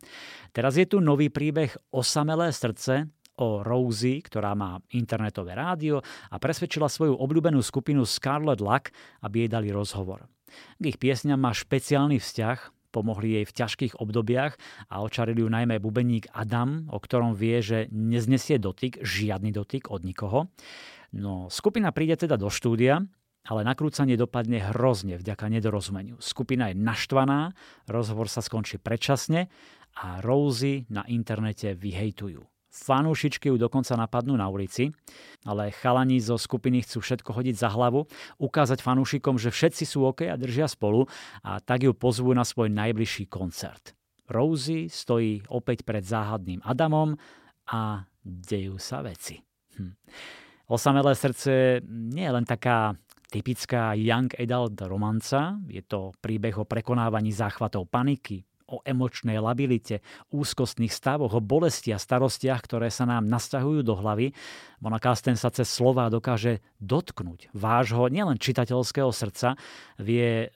[0.56, 6.00] Teraz je tu nový príbeh Osamelé srdce o Rosie, ktorá má internetové rádio
[6.32, 10.32] a presvedčila svoju obľúbenú skupinu Scarlet Luck, aby jej dali rozhovor.
[10.80, 14.56] K ich piesňam má špeciálny vzťah, pomohli jej v ťažkých obdobiach
[14.88, 20.08] a očarili ju najmä bubeník Adam, o ktorom vie, že neznesie dotyk, žiadny dotyk od
[20.08, 20.48] nikoho.
[21.12, 23.04] No, skupina príde teda do štúdia
[23.48, 26.20] ale nakrúcanie dopadne hrozne vďaka nedorozumeniu.
[26.20, 27.56] Skupina je naštvaná,
[27.88, 29.48] rozhovor sa skončí predčasne
[29.98, 32.44] a Rosie na internete vyhejtujú.
[32.78, 34.94] Fanúšičky ju dokonca napadnú na ulici,
[35.48, 38.06] ale chalani zo skupiny chcú všetko hodiť za hlavu,
[38.38, 41.10] ukázať fanúšikom, že všetci sú OK a držia spolu
[41.42, 43.98] a tak ju pozvú na svoj najbližší koncert.
[44.30, 47.16] Rosie stojí opäť pred záhadným Adamom
[47.72, 49.40] a dejú sa veci.
[49.80, 49.96] Hm.
[50.68, 52.92] Osamelé srdce nie je len taká
[53.28, 55.60] typická young adult romanca.
[55.68, 62.00] Je to príbeh o prekonávaní záchvatov paniky, o emočnej labilite, úzkostných stavoch, o bolesti a
[62.00, 64.36] starostiach, ktoré sa nám nastahujú do hlavy.
[64.84, 69.56] Mona Kasten sa cez slova dokáže dotknúť vášho nielen čitateľského srdca,
[70.04, 70.50] vie e,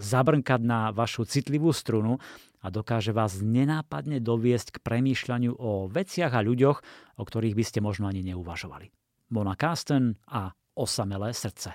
[0.00, 2.16] zabrnkať na vašu citlivú strunu
[2.64, 6.78] a dokáže vás nenápadne doviesť k premýšľaniu o veciach a ľuďoch,
[7.20, 8.88] o ktorých by ste možno ani neuvažovali.
[9.28, 11.74] Mona Kasten a osamelé srdce.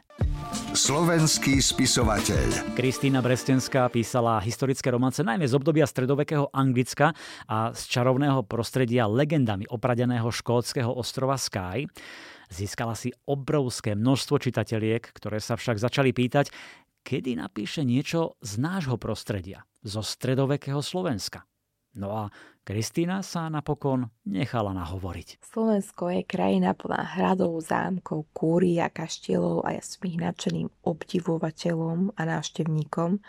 [0.73, 2.73] Slovenský spisovateľ.
[2.73, 7.11] Kristýna Brestenská písala historické romance najmä z obdobia stredovekého Anglicka
[7.45, 11.85] a z čarovného prostredia legendami opradeného škótskeho ostrova Skye.
[12.49, 16.49] Získala si obrovské množstvo čitateliek, ktoré sa však začali pýtať,
[17.03, 21.43] kedy napíše niečo z nášho prostredia, zo stredovekého Slovenska.
[21.93, 22.23] No a
[22.63, 25.43] Kristýna sa napokon nechala nahovoriť.
[25.43, 32.15] Slovensko je krajina plná hradov, zámkov, kúry a kaštielov a ja som ich nadšeným obdivovateľom
[32.15, 33.19] a návštevníkom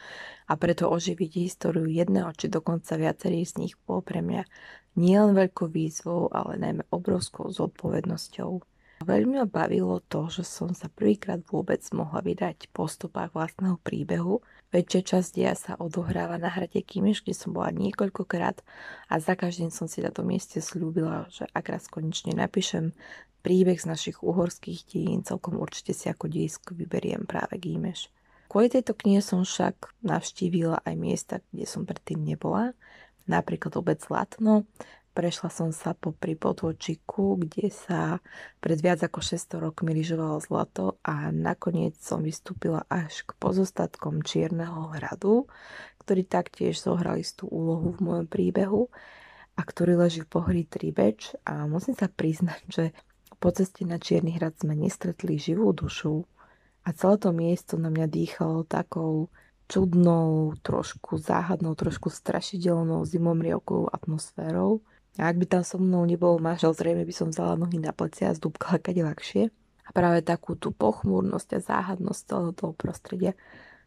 [0.47, 4.47] a preto oživiť históriu jedného či dokonca viacerých z nich bol pre mňa
[4.95, 8.63] nielen veľkou výzvou, ale najmä obrovskou zodpovednosťou.
[9.03, 14.41] Veľmi ma bavilo to, že som sa prvýkrát vôbec mohla vydať po stopách vlastného príbehu.
[14.75, 18.59] Väčšia časť dia sa odohráva na hrade Kimeš, kde som bola niekoľkokrát
[19.07, 22.91] a za každým som si na tom mieste slúbila, že ak raz konečne napíšem
[23.47, 28.11] príbeh z našich uhorských dejín, celkom určite si ako dejsko vyberiem práve Gímeš.
[28.51, 32.75] Kvôli tejto knihe som však navštívila aj miesta, kde som predtým nebola,
[33.31, 34.67] napríklad obec Zlatno,
[35.15, 38.19] Prešla som sa po potôčiku, kde sa
[38.59, 44.91] pred viac ako 600 rokmi lyžovalo zlato a nakoniec som vystúpila až k pozostatkom Čierneho
[44.91, 45.47] hradu,
[46.03, 48.91] ktorý taktiež zohral istú úlohu v mojom príbehu
[49.55, 51.39] a ktorý leží v pohrí Tribeč.
[51.47, 52.85] A musím sa priznať, že
[53.39, 56.27] po ceste na Čierny hrad sme nestretli živú dušu
[56.83, 59.31] a celé to miesto na mňa dýchalo takou
[59.71, 64.83] čudnou, trošku záhadnou, trošku strašidelnou zimomrievkou atmosférou
[65.15, 68.35] a ak by tam so mnou nebol manžel, zrejme by som vzala nohy na plecia
[68.35, 69.55] a zdúbkala kade ľahšie.
[69.85, 73.33] A práve takú tú pochmúrnosť a záhadnosť celého toho prostredia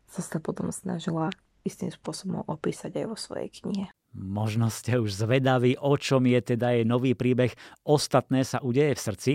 [0.07, 1.33] som sa potom snažila
[1.67, 3.91] istým spôsobom opísať aj vo svojej knihe.
[4.15, 7.51] Možno ste už zvedaví, o čom je teda jej nový príbeh
[7.83, 9.31] Ostatné sa udeje v srdci.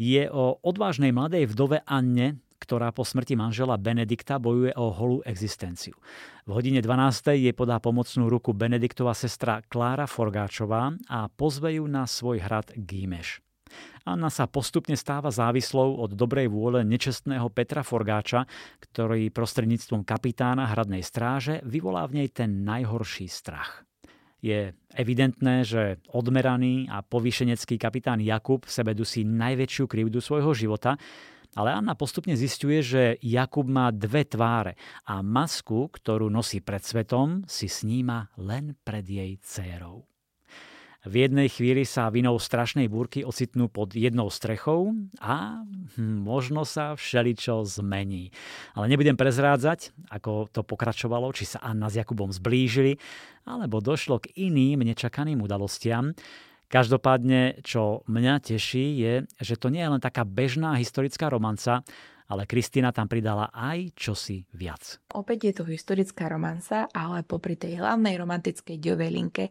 [0.00, 5.94] Je o odvážnej mladej vdove Anne, ktorá po smrti manžela Benedikta bojuje o holú existenciu.
[6.44, 7.40] V hodine 12.
[7.40, 13.44] je podá pomocnú ruku Benediktova sestra Klára Forgáčová a pozve ju na svoj hrad Gímeš.
[14.04, 18.44] Anna sa postupne stáva závislou od dobrej vôle nečestného Petra Forgáča,
[18.84, 23.88] ktorý prostredníctvom kapitána hradnej stráže vyvolá v nej ten najhorší strach.
[24.44, 31.00] Je evidentné, že odmeraný a povýšenecký kapitán Jakub v sebe dusí najväčšiu krivdu svojho života,
[31.54, 34.74] ale Anna postupne zistuje, že Jakub má dve tváre
[35.06, 40.06] a masku, ktorú nosí pred svetom, si sníma len pred jej dcérou.
[41.04, 45.60] V jednej chvíli sa vinou strašnej búrky ocitnú pod jednou strechou a
[46.00, 48.32] hm, možno sa všeličo zmení.
[48.72, 52.96] Ale nebudem prezrádzať, ako to pokračovalo, či sa Anna s Jakubom zblížili,
[53.44, 56.16] alebo došlo k iným nečakaným udalostiam.
[56.74, 61.86] Každopádne, čo mňa teší, je, že to nie je len taká bežná historická romanca,
[62.26, 64.98] ale Kristina tam pridala aj čosi viac.
[65.14, 69.44] Opäť je to historická romansa, ale popri tej hlavnej romantickej diovej linke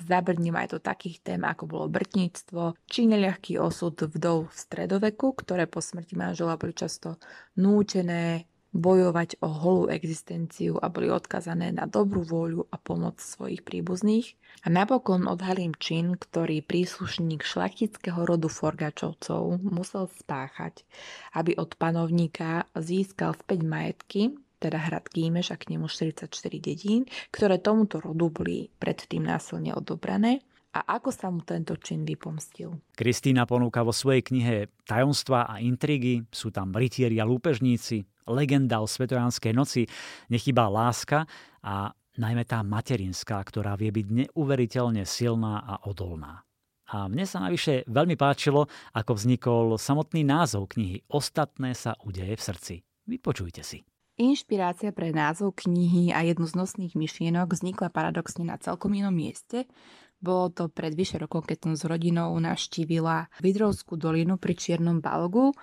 [0.00, 5.68] zabrním aj do takých tém, ako bolo brtníctvo, či neľahký osud vdov v stredoveku, ktoré
[5.68, 7.20] po smrti manžela boli často
[7.60, 14.38] nútené bojovať o holú existenciu a boli odkazané na dobrú vôľu a pomoc svojich príbuzných.
[14.62, 20.86] A napokon odhalím čin, ktorý príslušník šlachtického rodu Forgačovcov musel spáchať,
[21.34, 24.22] aby od panovníka získal späť majetky,
[24.60, 26.28] teda hrad Gímeš a k nemu 44
[26.60, 32.78] dedín, ktoré tomuto rodu boli predtým násilne odobrané a ako sa mu tento čin vypomstil.
[32.94, 38.86] Kristýna ponúka vo svojej knihe Tajomstva a intrigy, sú tam rytieri a lúpežníci, legenda o
[38.90, 39.86] svetojánskej noci,
[40.28, 41.24] nechybá láska
[41.64, 46.44] a najmä tá materinská, ktorá vie byť neuveriteľne silná a odolná.
[46.90, 48.66] A mne sa navyše veľmi páčilo,
[48.98, 52.74] ako vznikol samotný názov knihy Ostatné sa udeje v srdci.
[53.06, 53.86] Vypočujte si.
[54.20, 59.70] Inšpirácia pre názov knihy a jednu z nosných myšlienok vznikla paradoxne na celkom inom mieste.
[60.20, 65.56] Bolo to pred vyše rokom, keď som s rodinou navštívila Vidrovskú dolinu pri Čiernom Balgu,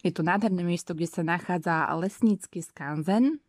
[0.00, 3.40] je to nádherné miesto, kde sa nachádza lesnícky skanzen,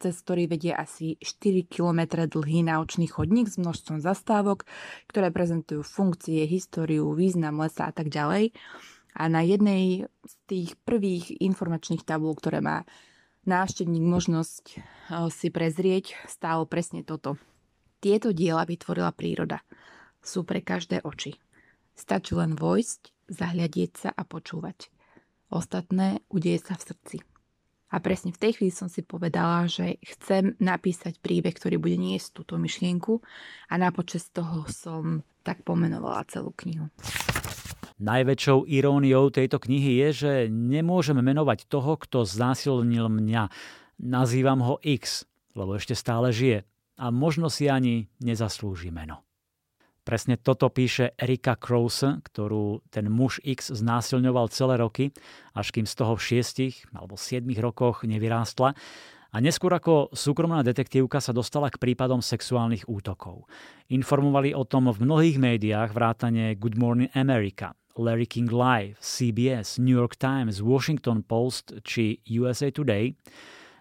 [0.00, 4.64] cez ktorý vedie asi 4 km dlhý naučný chodník s množstvom zastávok,
[5.08, 8.56] ktoré prezentujú funkcie, históriu, význam lesa a tak ďalej.
[9.14, 12.82] A na jednej z tých prvých informačných tabúl, ktoré má
[13.44, 14.82] návštevník možnosť eh,
[15.28, 17.36] si prezrieť, stálo presne toto.
[18.00, 19.64] Tieto diela vytvorila príroda.
[20.20, 21.36] Sú pre každé oči.
[21.96, 24.93] Stačí len vojsť, zahľadieť sa a počúvať.
[25.54, 27.16] Ostatné udeje sa v srdci.
[27.94, 32.42] A presne v tej chvíli som si povedala, že chcem napísať príbeh, ktorý bude niesť
[32.42, 33.22] túto myšlienku
[33.70, 36.90] a na počas toho som tak pomenovala celú knihu.
[38.02, 43.46] Najväčšou iróniou tejto knihy je, že nemôžeme menovať toho, kto znásilnil mňa.
[44.02, 45.22] Nazývam ho X,
[45.54, 46.66] lebo ešte stále žije
[46.98, 49.22] a možno si ani nezaslúži meno.
[50.04, 55.16] Presne toto píše Erika Krause, ktorú ten muž X znásilňoval celé roky,
[55.56, 58.76] až kým z toho v šiestich alebo siedmich rokoch nevyrástla.
[59.34, 63.48] A neskôr ako súkromná detektívka sa dostala k prípadom sexuálnych útokov.
[63.88, 69.96] Informovali o tom v mnohých médiách vrátane Good Morning America, Larry King Live, CBS, New
[69.96, 73.16] York Times, Washington Post či USA Today.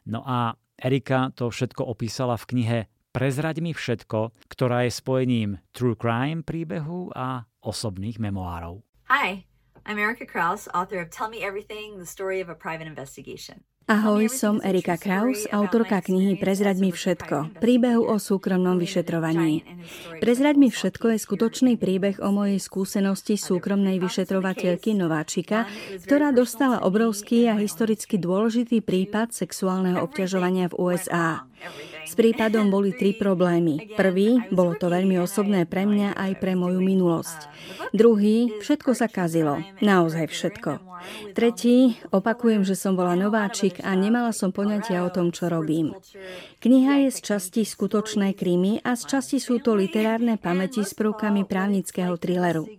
[0.07, 2.80] No a Erika to všetko opísala v knihe
[3.14, 8.82] Prezraď mi všetko, ktorá je spojením true crime príbehu a osobných memoárov.
[9.05, 9.45] Hi,
[9.86, 13.61] I'm Erica Kraus, author of Tell Me Everything, the story of a private investigation.
[13.84, 19.68] Ahoj, som Erika Kraus, autorka knihy Prezraď mi všetko, príbehu o súkromnom vyšetrovaní.
[20.24, 25.68] Prezraď mi všetko je skutočný príbeh o mojej skúsenosti súkromnej vyšetrovateľky Nováčika,
[25.99, 31.43] ktorá dostala obrovský a historicky dôležitý prípad sexuálneho obťažovania v USA.
[32.03, 33.95] S prípadom boli tri problémy.
[33.95, 37.47] Prvý, bolo to veľmi osobné pre mňa aj pre moju minulosť.
[37.93, 39.61] Druhý, všetko sa kazilo.
[39.80, 40.93] Naozaj všetko.
[41.36, 45.91] Tretí, opakujem, že som bola nováčik a nemala som poňatia o tom, čo robím.
[46.64, 51.43] Kniha je z časti skutočné krímy a z časti sú to literárne pamäti s prvkami
[51.43, 52.72] právnického thrilleru.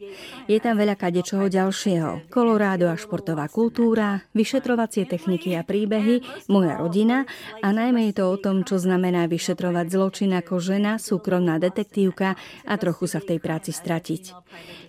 [0.48, 2.32] Je tam veľa kadečoho ďalšieho.
[2.32, 7.28] Kolorádo a športová kultúra, vyšetrovacie techniky a príbehy, moja rodina
[7.60, 12.34] a najmä je to o tom, čo znamená pripravená vyšetrovať zločin ako žena, súkromná detektívka
[12.66, 14.34] a trochu sa v tej práci stratiť.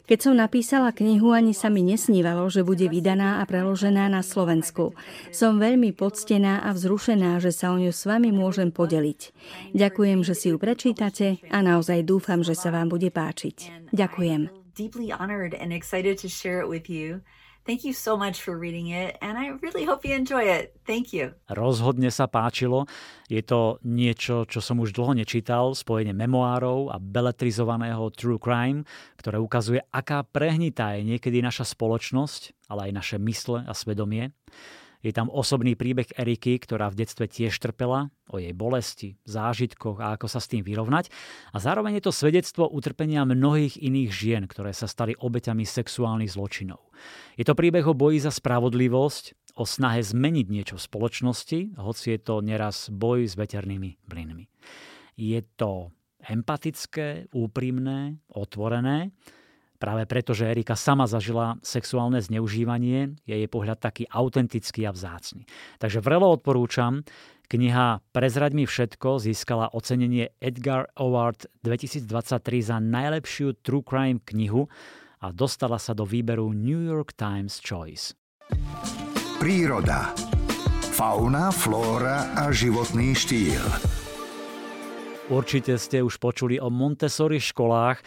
[0.06, 4.94] Keď som napísala knihu, ani sa mi nesnívalo, že bude vydaná a preložená na Slovensku.
[5.30, 9.34] Som veľmi poctená a vzrušená, že sa o ňu s vami môžem podeliť.
[9.74, 13.90] Ďakujem, že si ju prečítate a naozaj dúfam, že sa vám bude páčiť.
[13.94, 14.50] Ďakujem.
[17.66, 20.78] Thank you so much for reading it and I really hope you enjoy it.
[20.86, 21.34] Thank you.
[21.50, 22.86] Rozhodne sa páčilo.
[23.26, 28.86] Je to niečo, čo som už dlho nečítal, spojenie memoárov a beletrizovaného true crime,
[29.18, 34.30] ktoré ukazuje, aká prehnitá je niekedy naša spoločnosť, ale aj naše mysle a svedomie.
[35.06, 40.18] Je tam osobný príbeh Eriky, ktorá v detstve tiež trpela, o jej bolesti, zážitkoch a
[40.18, 41.14] ako sa s tým vyrovnať.
[41.54, 46.82] A zároveň je to svedectvo utrpenia mnohých iných žien, ktoré sa stali obeťami sexuálnych zločinov.
[47.38, 52.20] Je to príbeh o boji za spravodlivosť, o snahe zmeniť niečo v spoločnosti, hoci je
[52.26, 54.50] to neraz boj s veternými blynmi.
[55.22, 55.94] Je to
[56.26, 59.14] empatické, úprimné, otvorené
[59.76, 65.44] Práve preto, že Erika sama zažila sexuálne zneužívanie, je jej pohľad taký autentický a vzácny.
[65.78, 67.04] Takže vrelo odporúčam.
[67.46, 72.10] Kniha Prezraď mi všetko získala ocenenie Edgar Award 2023
[72.74, 74.66] za najlepšiu true crime knihu
[75.22, 78.18] a dostala sa do výberu New York Times Choice.
[79.38, 80.18] Príroda.
[80.96, 83.62] Fauna, flóra a životný štýl.
[85.28, 88.00] Určite ste už počuli o Montessori školách,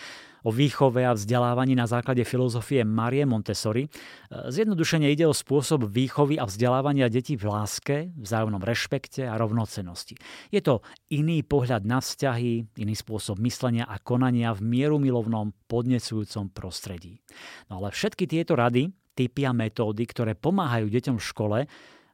[0.44, 3.90] o výchove a vzdelávaní na základe filozofie Marie Montessori.
[4.30, 10.14] Zjednodušene ide o spôsob výchovy a vzdelávania detí v láske, vzájomnom rešpekte a rovnocenosti.
[10.52, 17.20] Je to iný pohľad na vzťahy, iný spôsob myslenia a konania v mierumilovnom, podnecujúcom prostredí.
[17.68, 21.58] No ale všetky tieto rady, typy a metódy, ktoré pomáhajú deťom v škole,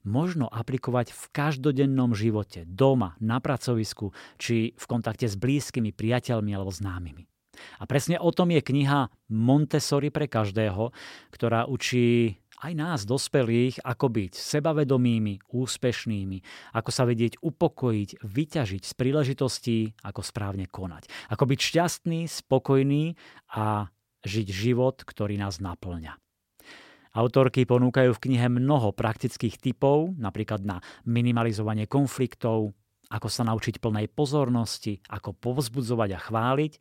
[0.05, 6.69] možno aplikovať v každodennom živote, doma, na pracovisku či v kontakte s blízkymi, priateľmi alebo
[6.69, 7.25] známymi.
[7.81, 10.91] A presne o tom je kniha Montessori pre každého,
[11.35, 16.39] ktorá učí aj nás, dospelých, ako byť sebavedomými, úspešnými,
[16.73, 21.11] ako sa vedieť upokojiť, vyťažiť z príležitostí, ako správne konať.
[21.29, 23.19] Ako byť šťastný, spokojný
[23.53, 23.93] a
[24.25, 26.17] žiť život, ktorý nás naplňa.
[27.15, 32.75] Autorky ponúkajú v knihe mnoho praktických typov, napríklad na minimalizovanie konfliktov,
[33.15, 36.73] ako sa naučiť plnej pozornosti, ako povzbudzovať a chváliť.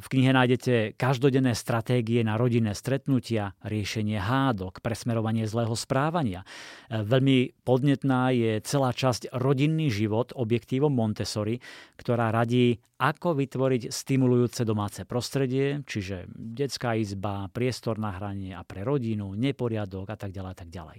[0.00, 6.48] V knihe nájdete každodenné stratégie na rodinné stretnutia, riešenie hádok, presmerovanie zlého správania.
[6.88, 11.60] Veľmi podnetná je celá časť Rodinný život objektívom Montessori,
[12.00, 18.86] ktorá radí, ako vytvoriť stimulujúce domáce prostredie, čiže detská izba, priestor na hranie a pre
[18.86, 20.98] rodinu, neporiadok a tak ďalej a tak ďalej.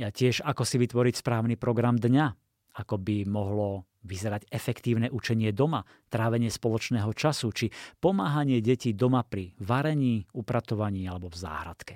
[0.00, 2.26] A tiež ako si vytvoriť správny program dňa,
[2.76, 7.66] ako by mohlo vyzerať efektívne učenie doma, trávenie spoločného času či
[7.98, 11.94] pomáhanie detí doma pri varení, upratovaní alebo v záhradke.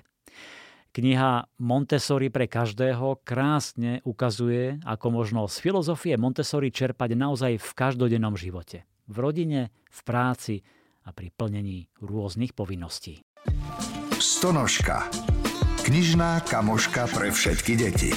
[0.90, 8.34] Kniha Montessori pre každého krásne ukazuje, ako možno z filozofie Montessori čerpať naozaj v každodennom
[8.34, 8.82] živote.
[9.06, 10.54] V rodine, v práci
[11.06, 13.22] a pri plnení rôznych povinností.
[14.18, 15.06] Stonožka.
[15.86, 18.10] Knižná kamoška pre všetky deti.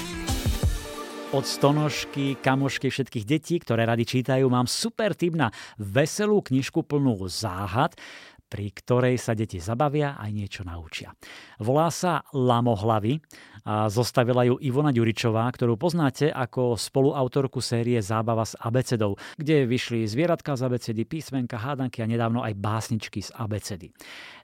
[1.33, 5.49] Od stonožky, kamošky všetkých detí, ktoré rady čítajú, mám super tip na
[5.81, 7.97] veselú knižku plnú záhad,
[8.45, 11.09] pri ktorej sa deti zabavia aj niečo naučia.
[11.57, 13.17] Volá sa Lamohlavy
[13.65, 20.05] a zostavila ju Ivona Ďuričová, ktorú poznáte ako spoluautorku série Zábava s abecedou, kde vyšli
[20.05, 23.89] zvieratka z abecedy, písmenka, hádanky a nedávno aj básničky z abecedy.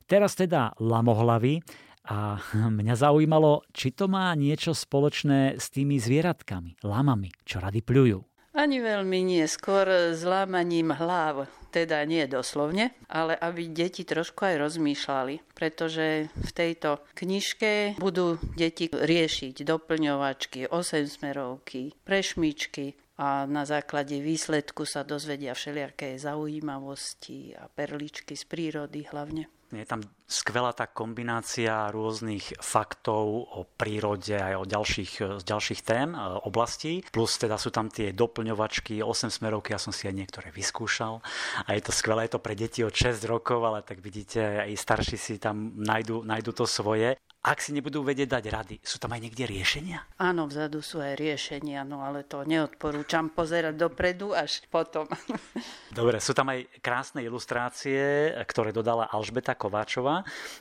[0.10, 1.62] Teraz teda Lamohlavy
[2.08, 2.39] a
[2.80, 8.20] mňa zaujímalo, či to má niečo spoločné s tými zvieratkami, lamami, čo rady pľujú.
[8.50, 14.56] Ani veľmi nie, skôr s lámaním hlav, teda nie doslovne, ale aby deti trošku aj
[14.58, 24.88] rozmýšľali, pretože v tejto knižke budú deti riešiť doplňovačky, osemsmerovky, prešmičky, a na základe výsledku
[24.88, 29.52] sa dozvedia všelijaké zaujímavosti a perličky z prírody hlavne.
[29.76, 36.13] Je tam skvelá tá kombinácia rôznych faktov o prírode aj o ďalších, z ďalších tém,
[36.13, 37.01] e, oblastí.
[37.09, 41.25] Plus teda sú tam tie doplňovačky, 8 smerovky, ja som si aj niektoré vyskúšal.
[41.65, 44.77] A je to skvelé, je to pre deti od 6 rokov, ale tak vidíte, aj
[44.77, 47.17] starší si tam nájdu, nájdu to svoje.
[47.39, 50.03] ak si nebudú vedieť dať rady, sú tam aj niekde riešenia?
[50.19, 55.07] Áno, vzadu sú aj riešenia, no ale to neodporúčam pozerať dopredu až potom.
[55.95, 60.18] Dobre, sú tam aj krásne ilustrácie, ktoré dodala Alžbeta Kováčová.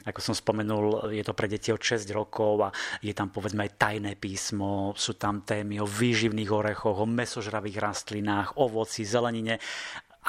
[0.09, 2.69] Ako som spomenul, je to pre deti od 6 rokov a
[3.05, 8.59] je tam povedzme aj tajné písmo, sú tam témy o výživných orechoch, o mesožravých rastlinách,
[8.59, 9.61] ovoci, zelenine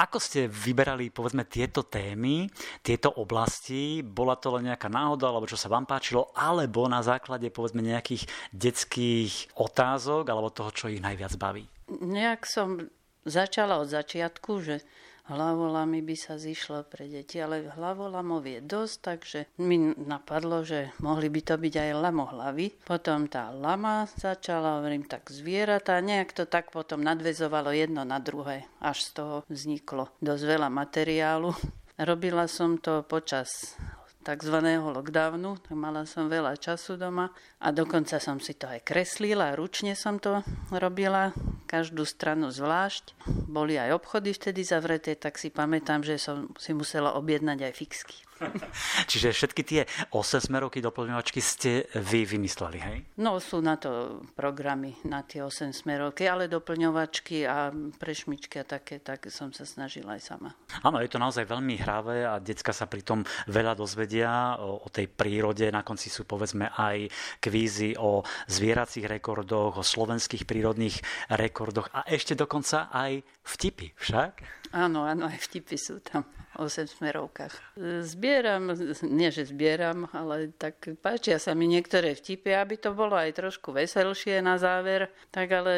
[0.00, 2.48] ako ste vyberali, povedzme, tieto témy,
[2.80, 4.00] tieto oblasti?
[4.00, 8.24] Bola to len nejaká náhoda, alebo čo sa vám páčilo, alebo na základe, povedzme, nejakých
[8.48, 11.68] detských otázok, alebo toho, čo ich najviac baví?
[12.00, 12.88] Nejak som
[13.28, 14.80] začala od začiatku, že
[15.28, 21.28] Hlavolamy by sa zišlo pre deti, ale hlavolamov je dosť, takže mi napadlo, že mohli
[21.28, 22.66] by to byť aj lamohlavy.
[22.86, 28.64] Potom tá lama začala, hovorím tak zvieratá, nejak to tak potom nadvezovalo jedno na druhé,
[28.80, 31.52] až z toho vzniklo dosť veľa materiálu.
[32.00, 33.76] Robila som to počas
[34.24, 34.56] tzv.
[34.80, 39.92] lockdownu, tak mala som veľa času doma a dokonca som si to aj kreslila, ručne
[39.92, 40.40] som to
[40.72, 41.36] robila,
[41.68, 43.14] každú stranu zvlášť.
[43.46, 48.18] Boli aj obchody vtedy zavreté, tak si pamätám, že som si musela objednať aj fixky.
[49.10, 49.82] Čiže všetky tie
[50.12, 52.98] 8 smerovky doplňovačky ste vy vymysleli, hej?
[53.20, 57.68] No sú na to programy, na tie 8 smerovky, ale doplňovačky a
[58.00, 60.50] prešmičky a také, tak som sa snažila aj sama.
[60.80, 65.08] Áno, je to naozaj veľmi hravé a decka sa pritom veľa dozvedia o, o tej
[65.12, 65.68] prírode.
[65.68, 67.12] Na konci sú povedzme aj
[67.50, 71.02] kvízy o zvieracích rekordoch, o slovenských prírodných
[71.34, 74.32] rekordoch a ešte dokonca aj vtipy však?
[74.70, 76.22] Áno, áno, aj vtipy sú tam
[76.60, 77.80] 8 smerovkách.
[78.04, 78.76] Zbieram,
[79.08, 83.72] nie že zbieram, ale tak páčia sa mi niektoré vtipy, aby to bolo aj trošku
[83.72, 85.72] veselšie na záver, tak ale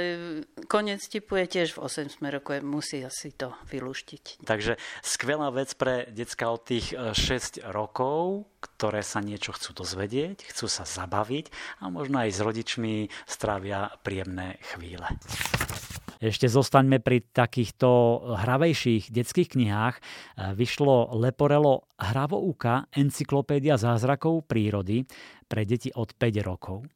[0.66, 4.42] koniec vtipu je tiež v 8 smerovke, musí asi to vylúštiť.
[4.42, 4.74] Takže
[5.06, 10.66] skvelá vec pre decka od tých 6 e, rokov, ktoré sa niečo chcú dozvedieť, chcú
[10.66, 12.94] sa zabaviť a možno aj s rodičmi
[13.26, 15.06] strávia príjemné chvíle.
[16.22, 19.98] Ešte zostaňme pri takýchto hravejších detských knihách.
[20.54, 25.02] Vyšlo Leporelo Hravouka, encyklopédia zázrakov prírody
[25.50, 26.86] pre deti od 5 rokov.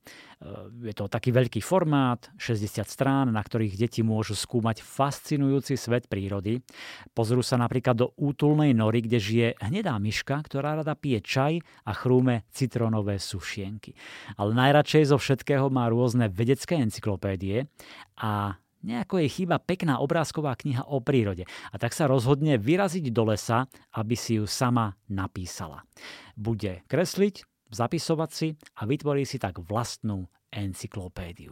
[0.78, 6.62] Je to taký veľký formát, 60 strán, na ktorých deti môžu skúmať fascinujúci svet prírody.
[7.10, 11.92] Pozrú sa napríklad do útulnej nory, kde žije hnedá myška, ktorá rada pije čaj a
[11.98, 13.98] chrúme citrónové sušienky.
[14.38, 17.66] Ale najradšej zo všetkého má rôzne vedecké encyklopédie
[18.22, 18.54] a
[18.86, 23.66] Nejako jej chýba pekná obrázková kniha o prírode a tak sa rozhodne vyraziť do lesa,
[23.98, 25.82] aby si ju sama napísala.
[26.38, 27.42] Bude kresliť,
[27.74, 31.50] zapisovať si a vytvorí si tak vlastnú encyklopédiu.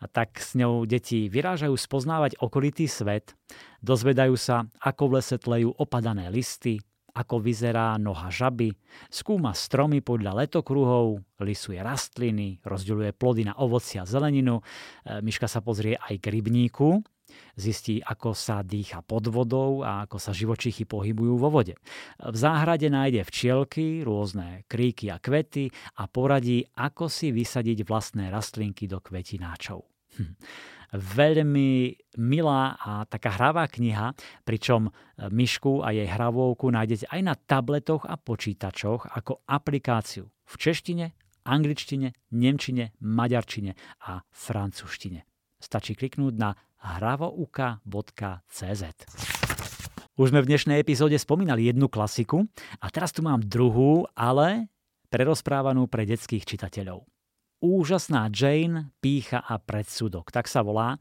[0.00, 3.36] A tak s ňou deti vyrážajú spoznávať okolitý svet,
[3.84, 6.80] dozvedajú sa, ako v lese tlejú opadané listy,
[7.16, 8.76] ako vyzerá noha žaby,
[9.08, 15.64] skúma stromy podľa letokruhov, lisuje rastliny, rozdeľuje plody na ovoci a zeleninu, e, myška sa
[15.64, 17.00] pozrie aj k rybníku,
[17.56, 21.74] zistí, ako sa dýcha pod vodou a ako sa živočichy pohybujú vo vode.
[22.20, 28.84] V záhrade nájde včielky, rôzne kríky a kvety a poradí, ako si vysadiť vlastné rastlinky
[28.84, 29.95] do kvetináčov.
[30.16, 30.32] Hm
[30.94, 34.14] veľmi milá a taká hravá kniha,
[34.46, 34.90] pričom e,
[35.28, 41.12] myšku a jej hravovku nájdete aj na tabletoch a počítačoch ako aplikáciu v češtine,
[41.46, 43.74] angličtine, nemčine, maďarčine
[44.06, 45.26] a francúzštine.
[45.58, 48.82] Stačí kliknúť na hravouka.cz.
[50.16, 52.48] Už sme v dnešnej epizóde spomínali jednu klasiku
[52.80, 54.72] a teraz tu mám druhú, ale
[55.12, 57.04] prerozprávanú pre detských čitateľov.
[57.64, 60.28] Úžasná Jane, pícha a predsudok.
[60.28, 61.00] Tak sa volá.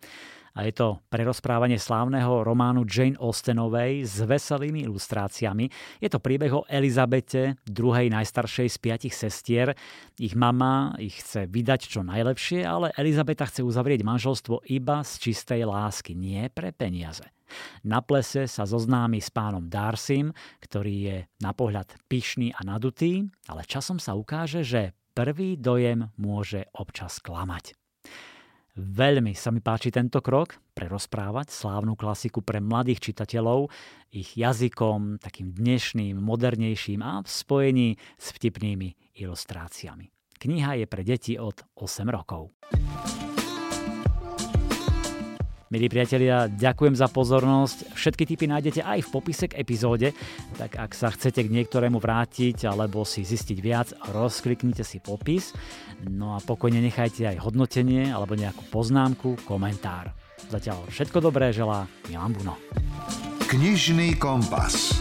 [0.55, 5.67] A je to prerozprávanie slávneho románu Jane Austenovej s veselými ilustráciami.
[5.99, 9.75] Je to príbeh o Elizabete, druhej najstaršej z piatich sestier.
[10.15, 15.67] Ich mama ich chce vydať čo najlepšie, ale Elizabeta chce uzavrieť manželstvo iba z čistej
[15.67, 17.27] lásky, nie pre peniaze.
[17.83, 20.31] Na plese sa zoznámi s pánom Darcym,
[20.63, 26.67] ktorý je na pohľad pyšný a nadutý, ale časom sa ukáže, že prvý dojem môže
[26.75, 27.73] občas klamať.
[28.75, 33.71] Veľmi sa mi páči tento krok, prerozprávať slávnu klasiku pre mladých čitateľov
[34.11, 37.89] ich jazykom, takým dnešným, modernejším a v spojení
[38.19, 40.11] s vtipnými ilustráciami.
[40.35, 42.51] Kniha je pre deti od 8 rokov.
[45.75, 47.99] Milí priatelia, ďakujem za pozornosť.
[47.99, 50.15] Všetky tipy nájdete aj v popise k epizóde,
[50.55, 55.51] tak ak sa chcete k niektorému vrátiť alebo si zistiť viac, rozkliknite si popis.
[56.07, 60.15] No a pokojne nechajte aj hodnotenie alebo nejakú poznámku, komentár.
[60.47, 62.55] Zatiaľ všetko dobré želá Milan Buno.
[63.51, 64.95] Knižný kompas.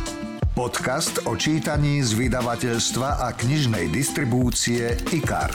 [0.58, 5.54] Podcast o čítaní z vydavateľstva a knižnej distribúcie IKAR.